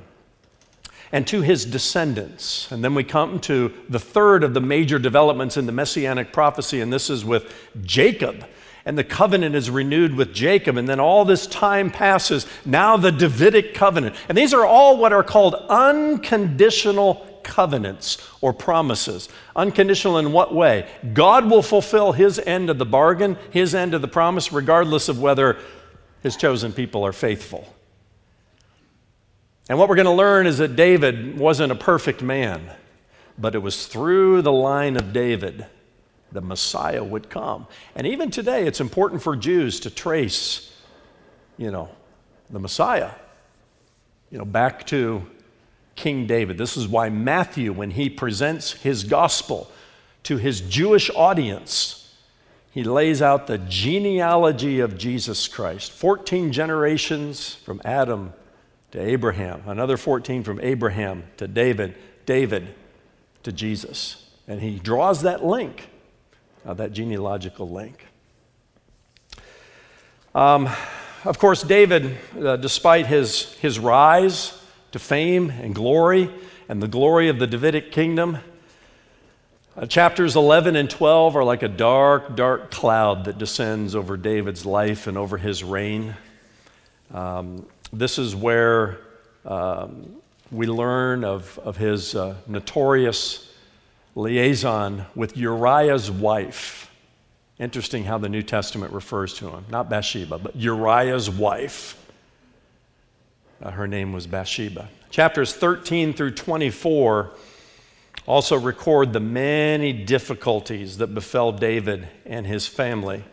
and 1.11 1.27
to 1.27 1.43
his 1.43 1.65
descendants. 1.65 2.71
And 2.71 2.85
then 2.85 2.95
we 2.95 3.03
come 3.03 3.41
to 3.41 3.75
the 3.89 3.99
third 3.99 4.45
of 4.45 4.55
the 4.55 4.61
major 4.61 5.01
developments 5.01 5.57
in 5.57 5.67
the 5.67 5.73
messianic 5.73 6.33
prophecy, 6.33 6.81
and 6.81 6.93
this 6.93 7.11
is 7.11 7.25
with 7.25 7.53
Jacob. 7.83 8.47
And 8.85 8.97
the 8.97 9.03
covenant 9.03 9.57
is 9.57 9.69
renewed 9.69 10.15
with 10.15 10.33
Jacob, 10.33 10.77
and 10.77 10.89
then 10.89 11.01
all 11.01 11.25
this 11.25 11.49
time 11.49 11.91
passes. 11.91 12.47
Now, 12.65 12.97
the 12.97 13.11
Davidic 13.11 13.75
covenant. 13.75 14.15
And 14.29 14.39
these 14.39 14.55
are 14.55 14.65
all 14.65 14.97
what 14.97 15.13
are 15.13 15.25
called 15.25 15.57
unconditional 15.69 17.36
covenants 17.47 18.19
or 18.43 18.53
promises. 18.53 19.31
Unconditional 19.55 20.19
in 20.19 20.33
what 20.33 20.55
way? 20.55 20.87
God 21.15 21.49
will 21.49 21.63
fulfill 21.63 22.13
his 22.13 22.39
end 22.41 22.69
of 22.69 22.77
the 22.77 22.85
bargain, 22.85 23.39
his 23.51 23.75
end 23.75 23.95
of 23.95 24.03
the 24.03 24.09
promise, 24.09 24.53
regardless 24.53 25.09
of 25.09 25.21
whether 25.21 25.59
his 26.23 26.37
chosen 26.37 26.73
people 26.73 27.07
are 27.07 27.13
faithful. 27.13 27.73
And 29.69 29.79
what 29.79 29.89
we're 29.89 29.97
going 29.97 30.07
to 30.07 30.13
learn 30.13 30.47
is 30.47 30.59
that 30.59 30.77
David 30.77 31.39
wasn't 31.39 31.73
a 31.73 31.77
perfect 31.77 32.21
man, 32.21 32.71
but 33.39 33.55
it 33.55 33.59
was 33.59 33.87
through 33.87 34.43
the 34.43 34.53
line 34.53 34.97
of 34.97 35.13
David 35.13 35.67
the 36.33 36.41
Messiah 36.41 37.03
would 37.03 37.31
come. 37.31 37.67
And 37.95 38.07
even 38.07 38.31
today, 38.31 38.67
it's 38.67 38.81
important 38.81 39.23
for 39.23 39.37
Jews 39.37 39.81
to 39.81 39.91
trace, 39.91 40.73
you 41.57 41.71
know, 41.71 41.89
the 42.51 42.59
Messiah, 42.59 43.11
you 44.31 44.39
know, 44.39 44.45
back 44.45 44.87
to 44.89 45.27
King 45.97 46.27
David. 46.27 46.59
This 46.59 46.77
is 46.77 46.87
why 46.87 47.09
Matthew, 47.09 47.73
when 47.73 47.91
he 47.91 48.09
presents 48.09 48.73
his 48.73 49.03
gospel 49.03 49.71
to 50.25 50.37
his 50.37 50.61
Jewish 50.61 51.11
audience, 51.11 52.15
he 52.71 52.85
lays 52.85 53.23
out 53.23 53.47
the 53.47 53.59
genealogy 53.59 54.81
of 54.81 54.99
Jesus 54.99 55.49
Christ 55.49 55.91
14 55.93 56.53
generations 56.53 57.55
from 57.55 57.81
Adam 57.85 58.35
to 58.93 59.01
Abraham, 59.01 59.63
another 59.67 59.97
14 59.97 60.43
from 60.45 60.61
Abraham 60.61 61.25
to 61.39 61.49
David, 61.49 61.95
David 62.27 62.75
to 63.43 63.53
Jesus. 63.53 64.29
And 64.47 64.61
he 64.61 64.79
draws 64.79 65.23
that 65.23 65.45
link, 65.45 65.89
uh, 66.67 66.75
that 66.75 66.93
genealogical 66.93 67.71
link. 67.71 68.07
Um, 70.35 70.69
of 71.25 71.39
course, 71.39 71.63
David, 71.63 72.19
uh, 72.39 72.57
despite 72.57 73.07
his, 73.07 73.55
his 73.55 73.79
rise 73.79 74.63
to 74.97 75.05
fame 75.05 75.51
and 75.51 75.75
glory 75.75 76.31
and 76.71 76.83
the 76.83 76.89
glory 76.89 77.29
of 77.29 77.39
the 77.39 77.47
Davidic 77.47 77.93
kingdom, 77.93 78.39
uh, 79.77 79.85
chapters 79.85 80.37
11 80.37 80.75
and 80.75 80.89
12 80.89 81.37
are 81.37 81.45
like 81.45 81.63
a 81.63 81.69
dark, 81.69 82.35
dark 82.35 82.71
cloud 82.71 83.27
that 83.27 83.37
descends 83.37 83.95
over 83.95 84.17
David's 84.17 84.65
life 84.65 85.07
and 85.07 85.19
over 85.19 85.37
his 85.37 85.63
reign. 85.63 86.17
Um, 87.13 87.67
this 87.93 88.19
is 88.19 88.35
where 88.35 89.01
um, 89.45 90.17
we 90.51 90.67
learn 90.67 91.25
of, 91.25 91.59
of 91.63 91.77
his 91.77 92.15
uh, 92.15 92.37
notorious 92.47 93.53
liaison 94.15 95.05
with 95.15 95.37
Uriah's 95.37 96.11
wife. 96.11 96.91
Interesting 97.59 98.05
how 98.05 98.17
the 98.17 98.31
New 98.31 98.43
Testament 98.43 98.95
refers 98.95 99.35
to 99.35 99.51
him. 99.51 99.67
Not 99.69 99.91
Bathsheba, 99.91 100.39
but 100.39 100.57
Uriah's 100.57 101.29
wife. 101.29 102.03
Uh, 103.63 103.71
her 103.71 103.87
name 103.87 104.13
was 104.13 104.27
Bathsheba. 104.27 104.89
Chapters 105.11 105.55
13 105.55 106.13
through 106.13 106.33
24 106.33 107.31
also 108.27 108.59
record 108.59 109.13
the 109.13 109.21
many 109.21 109.93
difficulties 109.93 110.99
that 110.99 111.09
befell 111.09 111.53
David 111.53 112.09
and 112.25 112.47
his 112.47 112.67
family 112.67 113.25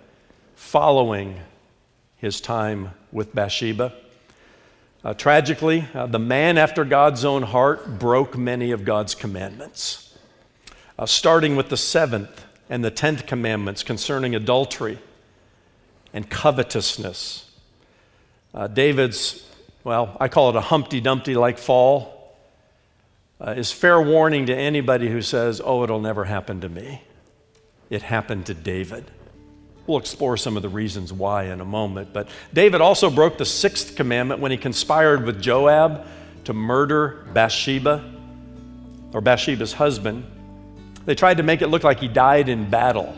following 0.56 1.40
his 2.16 2.40
time 2.40 2.92
with 3.12 3.36
Bathsheba. 3.36 3.94
Uh, 5.04 5.14
tragically, 5.14 5.86
uh, 5.94 6.06
the 6.06 6.20
man 6.20 6.58
after 6.58 6.86
God's 6.86 7.26
own 7.26 7.44
heart 7.44 8.00
broke 8.00 8.38
many 8.38 8.72
of 8.72 8.86
God's 8.86 9.14
commandments, 9.14 10.18
uh, 10.98 11.06
starting 11.06 11.58
with 11.58 11.68
the 11.68 11.76
seventh 11.76 12.46
and 12.70 12.86
the 12.86 12.92
tenth 12.92 13.26
commandments 13.26 13.84
concerning 13.84 14.36
adultery 14.36 15.00
and 16.14 16.30
covetousness. 16.30 17.52
Uh, 18.54 18.68
David's, 18.68 19.50
well, 19.84 20.16
I 20.20 20.30
call 20.30 20.50
it 20.50 20.56
a 20.56 20.62
Humpty 20.62 21.02
Dumpty 21.02 21.36
like 21.36 21.58
fall, 21.58 22.38
uh, 23.42 23.52
is 23.52 23.72
fair 23.72 24.02
warning 24.02 24.46
to 24.46 24.56
anybody 24.56 25.10
who 25.10 25.22
says, 25.22 25.62
oh, 25.64 25.84
it'll 25.84 26.00
never 26.00 26.24
happen 26.24 26.62
to 26.62 26.70
me. 26.70 27.02
It 27.90 28.02
happened 28.02 28.46
to 28.46 28.54
David. 28.54 29.12
We'll 29.86 29.98
explore 29.98 30.38
some 30.38 30.56
of 30.56 30.64
the 30.64 30.70
reasons 30.70 31.12
why 31.12 31.46
in 31.46 31.60
a 31.60 31.66
moment. 31.66 32.14
But 32.14 32.30
David 32.54 32.80
also 32.80 33.10
broke 33.10 33.38
the 33.38 33.46
sixth 33.46 33.98
commandment 33.98 34.40
when 34.40 34.52
he 34.52 34.58
conspired 34.58 35.26
with 35.26 35.42
Joab 35.42 36.06
to 36.46 36.54
murder 36.54 37.26
Bathsheba, 37.34 38.12
or 39.14 39.20
Bathsheba's 39.22 39.74
husband. 39.74 40.26
They 41.06 41.16
tried 41.16 41.38
to 41.38 41.44
make 41.44 41.62
it 41.62 41.68
look 41.68 41.84
like 41.84 42.00
he 42.00 42.08
died 42.08 42.48
in 42.48 42.70
battle. 42.70 43.14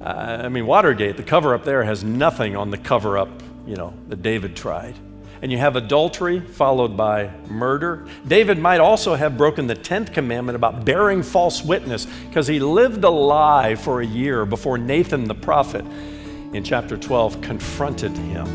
Uh, 0.00 0.42
I 0.44 0.48
mean, 0.48 0.66
Watergate, 0.66 1.16
the 1.16 1.22
cover 1.24 1.54
up 1.54 1.64
there 1.64 1.82
has 1.82 2.04
nothing 2.04 2.56
on 2.56 2.70
the 2.70 2.78
cover 2.78 3.18
up, 3.18 3.28
you 3.66 3.74
know, 3.74 3.92
that 4.08 4.22
David 4.22 4.54
tried 4.54 4.94
and 5.42 5.50
you 5.50 5.58
have 5.58 5.76
adultery 5.76 6.40
followed 6.40 6.96
by 6.96 7.30
murder. 7.48 8.06
David 8.26 8.58
might 8.58 8.80
also 8.80 9.14
have 9.14 9.36
broken 9.36 9.66
the 9.66 9.74
10th 9.74 10.12
commandment 10.12 10.56
about 10.56 10.84
bearing 10.84 11.22
false 11.22 11.64
witness 11.64 12.06
because 12.28 12.46
he 12.46 12.60
lived 12.60 13.04
a 13.04 13.10
lie 13.10 13.74
for 13.74 14.00
a 14.00 14.06
year 14.06 14.44
before 14.44 14.78
Nathan 14.78 15.24
the 15.24 15.34
prophet 15.34 15.84
in 16.52 16.64
chapter 16.64 16.96
12 16.96 17.40
confronted 17.40 18.12
him. 18.12 18.46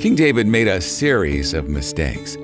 King 0.00 0.14
David 0.14 0.46
made 0.46 0.68
a 0.68 0.80
series 0.80 1.54
of 1.54 1.68
mistakes. 1.68 2.36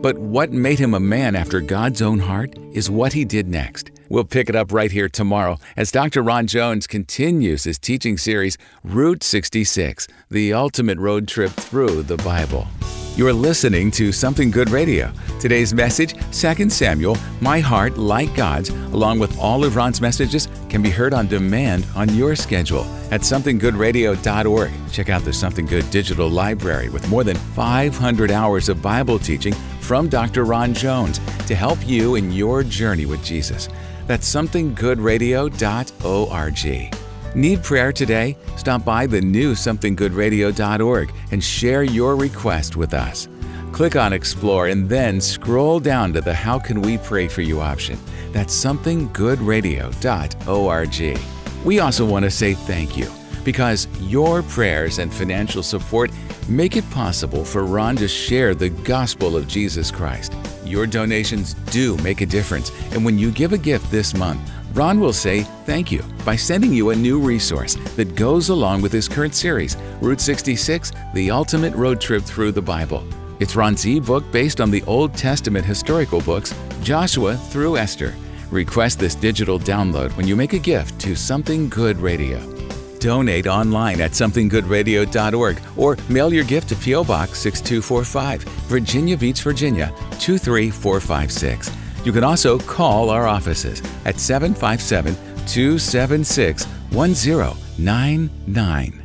But 0.00 0.16
what 0.16 0.52
made 0.52 0.78
him 0.78 0.94
a 0.94 1.00
man 1.00 1.36
after 1.36 1.60
God's 1.60 2.00
own 2.00 2.20
heart 2.20 2.54
is 2.72 2.88
what 2.88 3.12
he 3.12 3.24
did 3.24 3.48
next. 3.48 3.90
We'll 4.10 4.24
pick 4.24 4.48
it 4.48 4.56
up 4.56 4.72
right 4.72 4.90
here 4.90 5.08
tomorrow 5.08 5.58
as 5.76 5.92
Dr. 5.92 6.20
Ron 6.20 6.48
Jones 6.48 6.88
continues 6.88 7.62
his 7.62 7.78
teaching 7.78 8.18
series, 8.18 8.58
Route 8.82 9.22
66 9.22 10.08
The 10.28 10.52
Ultimate 10.52 10.98
Road 10.98 11.28
Trip 11.28 11.52
Through 11.52 12.02
the 12.02 12.16
Bible. 12.16 12.66
You're 13.14 13.32
listening 13.32 13.92
to 13.92 14.10
Something 14.10 14.50
Good 14.50 14.70
Radio. 14.70 15.12
Today's 15.38 15.72
message, 15.72 16.14
2 16.32 16.70
Samuel, 16.70 17.16
My 17.40 17.60
Heart 17.60 17.98
Like 17.98 18.34
God's, 18.34 18.70
along 18.70 19.20
with 19.20 19.38
all 19.38 19.62
of 19.62 19.76
Ron's 19.76 20.00
messages, 20.00 20.48
can 20.68 20.82
be 20.82 20.90
heard 20.90 21.14
on 21.14 21.28
demand 21.28 21.86
on 21.94 22.12
your 22.12 22.34
schedule 22.34 22.84
at 23.12 23.20
somethinggoodradio.org. 23.20 24.70
Check 24.90 25.08
out 25.08 25.22
the 25.22 25.32
Something 25.32 25.66
Good 25.66 25.88
digital 25.90 26.28
library 26.28 26.88
with 26.88 27.08
more 27.08 27.22
than 27.22 27.36
500 27.36 28.32
hours 28.32 28.68
of 28.68 28.82
Bible 28.82 29.20
teaching 29.20 29.54
from 29.80 30.08
Dr. 30.08 30.44
Ron 30.44 30.74
Jones 30.74 31.20
to 31.46 31.54
help 31.54 31.78
you 31.86 32.16
in 32.16 32.32
your 32.32 32.64
journey 32.64 33.06
with 33.06 33.24
Jesus. 33.24 33.68
That's 34.10 34.28
somethinggoodradio.org. 34.34 36.94
Need 37.36 37.62
prayer 37.62 37.92
today? 37.92 38.36
Stop 38.56 38.84
by 38.84 39.06
the 39.06 39.20
new 39.20 39.52
somethinggoodradio.org 39.52 41.12
and 41.30 41.44
share 41.44 41.84
your 41.84 42.16
request 42.16 42.74
with 42.74 42.92
us. 42.92 43.28
Click 43.70 43.94
on 43.94 44.12
Explore 44.12 44.66
and 44.66 44.88
then 44.88 45.20
scroll 45.20 45.78
down 45.78 46.12
to 46.14 46.20
the 46.20 46.34
How 46.34 46.58
Can 46.58 46.82
We 46.82 46.98
Pray 46.98 47.28
For 47.28 47.42
You 47.42 47.60
option. 47.60 48.00
That's 48.32 48.52
somethinggoodradio.org. 48.52 51.18
We 51.64 51.78
also 51.78 52.04
want 52.04 52.24
to 52.24 52.32
say 52.32 52.54
thank 52.54 52.96
you 52.96 53.19
because 53.44 53.86
your 54.00 54.42
prayers 54.42 54.98
and 54.98 55.12
financial 55.12 55.62
support 55.62 56.10
make 56.48 56.76
it 56.76 56.88
possible 56.90 57.44
for 57.44 57.64
Ron 57.64 57.96
to 57.96 58.08
share 58.08 58.54
the 58.54 58.70
gospel 58.70 59.36
of 59.36 59.48
Jesus 59.48 59.90
Christ. 59.90 60.34
Your 60.64 60.86
donations 60.86 61.54
do 61.72 61.96
make 61.98 62.20
a 62.20 62.26
difference, 62.26 62.70
and 62.92 63.04
when 63.04 63.18
you 63.18 63.30
give 63.30 63.52
a 63.52 63.58
gift 63.58 63.90
this 63.90 64.14
month, 64.14 64.40
Ron 64.72 65.00
will 65.00 65.12
say 65.12 65.42
thank 65.66 65.90
you 65.90 66.02
by 66.24 66.36
sending 66.36 66.72
you 66.72 66.90
a 66.90 66.96
new 66.96 67.18
resource 67.18 67.74
that 67.96 68.14
goes 68.14 68.50
along 68.50 68.82
with 68.82 68.92
his 68.92 69.08
current 69.08 69.34
series, 69.34 69.76
Route 70.00 70.20
66 70.20 70.92
The 71.14 71.30
Ultimate 71.30 71.74
Road 71.74 72.00
Trip 72.00 72.22
Through 72.22 72.52
the 72.52 72.62
Bible. 72.62 73.04
It's 73.40 73.56
Ron's 73.56 73.86
e-book 73.86 74.30
based 74.30 74.60
on 74.60 74.70
the 74.70 74.82
Old 74.84 75.14
Testament 75.14 75.64
historical 75.64 76.20
books, 76.20 76.54
Joshua 76.82 77.36
through 77.36 77.78
Esther. 77.78 78.14
Request 78.50 78.98
this 78.98 79.14
digital 79.14 79.58
download 79.58 80.14
when 80.16 80.28
you 80.28 80.36
make 80.36 80.52
a 80.52 80.58
gift 80.58 81.00
to 81.00 81.14
Something 81.16 81.68
Good 81.68 81.96
Radio. 81.98 82.59
Donate 83.00 83.46
online 83.46 84.00
at 84.00 84.12
somethinggoodradio.org 84.12 85.60
or 85.76 85.96
mail 86.08 86.32
your 86.32 86.44
gift 86.44 86.68
to 86.68 86.76
P.O. 86.76 87.02
Box 87.04 87.40
6245, 87.40 88.44
Virginia 88.68 89.16
Beach, 89.16 89.42
Virginia 89.42 89.92
23456. 90.18 91.70
You 92.04 92.12
can 92.12 92.24
also 92.24 92.58
call 92.58 93.10
our 93.10 93.26
offices 93.26 93.82
at 94.04 94.20
757 94.20 95.14
276 95.46 96.64
1099. 96.64 99.02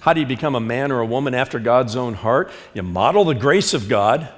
How 0.00 0.12
do 0.12 0.20
you 0.20 0.26
become 0.26 0.54
a 0.54 0.60
man 0.60 0.92
or 0.92 1.00
a 1.00 1.06
woman 1.06 1.34
after 1.34 1.58
God's 1.58 1.96
own 1.96 2.14
heart? 2.14 2.50
You 2.72 2.82
model 2.82 3.24
the 3.24 3.34
grace 3.34 3.74
of 3.74 3.88
God 3.88 4.28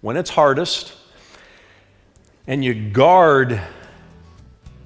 when 0.00 0.16
it's 0.16 0.30
hardest, 0.30 0.92
and 2.46 2.64
you 2.64 2.90
guard 2.90 3.60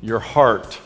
your 0.00 0.20
heart 0.20 0.80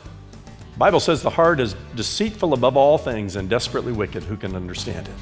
Bible 0.82 0.98
says 0.98 1.22
the 1.22 1.30
heart 1.30 1.60
is 1.60 1.76
deceitful 1.94 2.54
above 2.54 2.76
all 2.76 2.98
things 2.98 3.36
and 3.36 3.48
desperately 3.48 3.92
wicked. 3.92 4.24
Who 4.24 4.36
can 4.36 4.56
understand 4.56 5.06
it? 5.06 5.14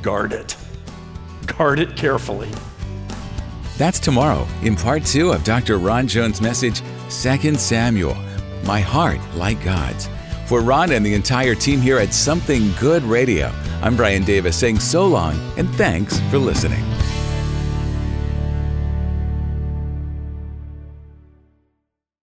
Guard 0.00 0.32
it. 0.32 0.56
Guard 1.44 1.80
it 1.80 1.96
carefully. 1.96 2.48
That's 3.78 3.98
tomorrow 3.98 4.46
in 4.62 4.76
part 4.76 5.04
two 5.04 5.32
of 5.32 5.42
Dr. 5.42 5.78
Ron 5.78 6.06
Jones' 6.06 6.40
message, 6.40 6.82
2 7.08 7.54
Samuel 7.56 8.14
My 8.64 8.78
Heart 8.78 9.18
Like 9.34 9.60
God's. 9.64 10.08
For 10.46 10.60
Ron 10.60 10.92
and 10.92 11.04
the 11.04 11.14
entire 11.14 11.56
team 11.56 11.80
here 11.80 11.98
at 11.98 12.14
Something 12.14 12.70
Good 12.78 13.02
Radio, 13.02 13.52
I'm 13.82 13.96
Brian 13.96 14.22
Davis 14.22 14.56
saying 14.56 14.78
so 14.78 15.04
long 15.04 15.34
and 15.56 15.68
thanks 15.70 16.20
for 16.30 16.38
listening. 16.38 16.84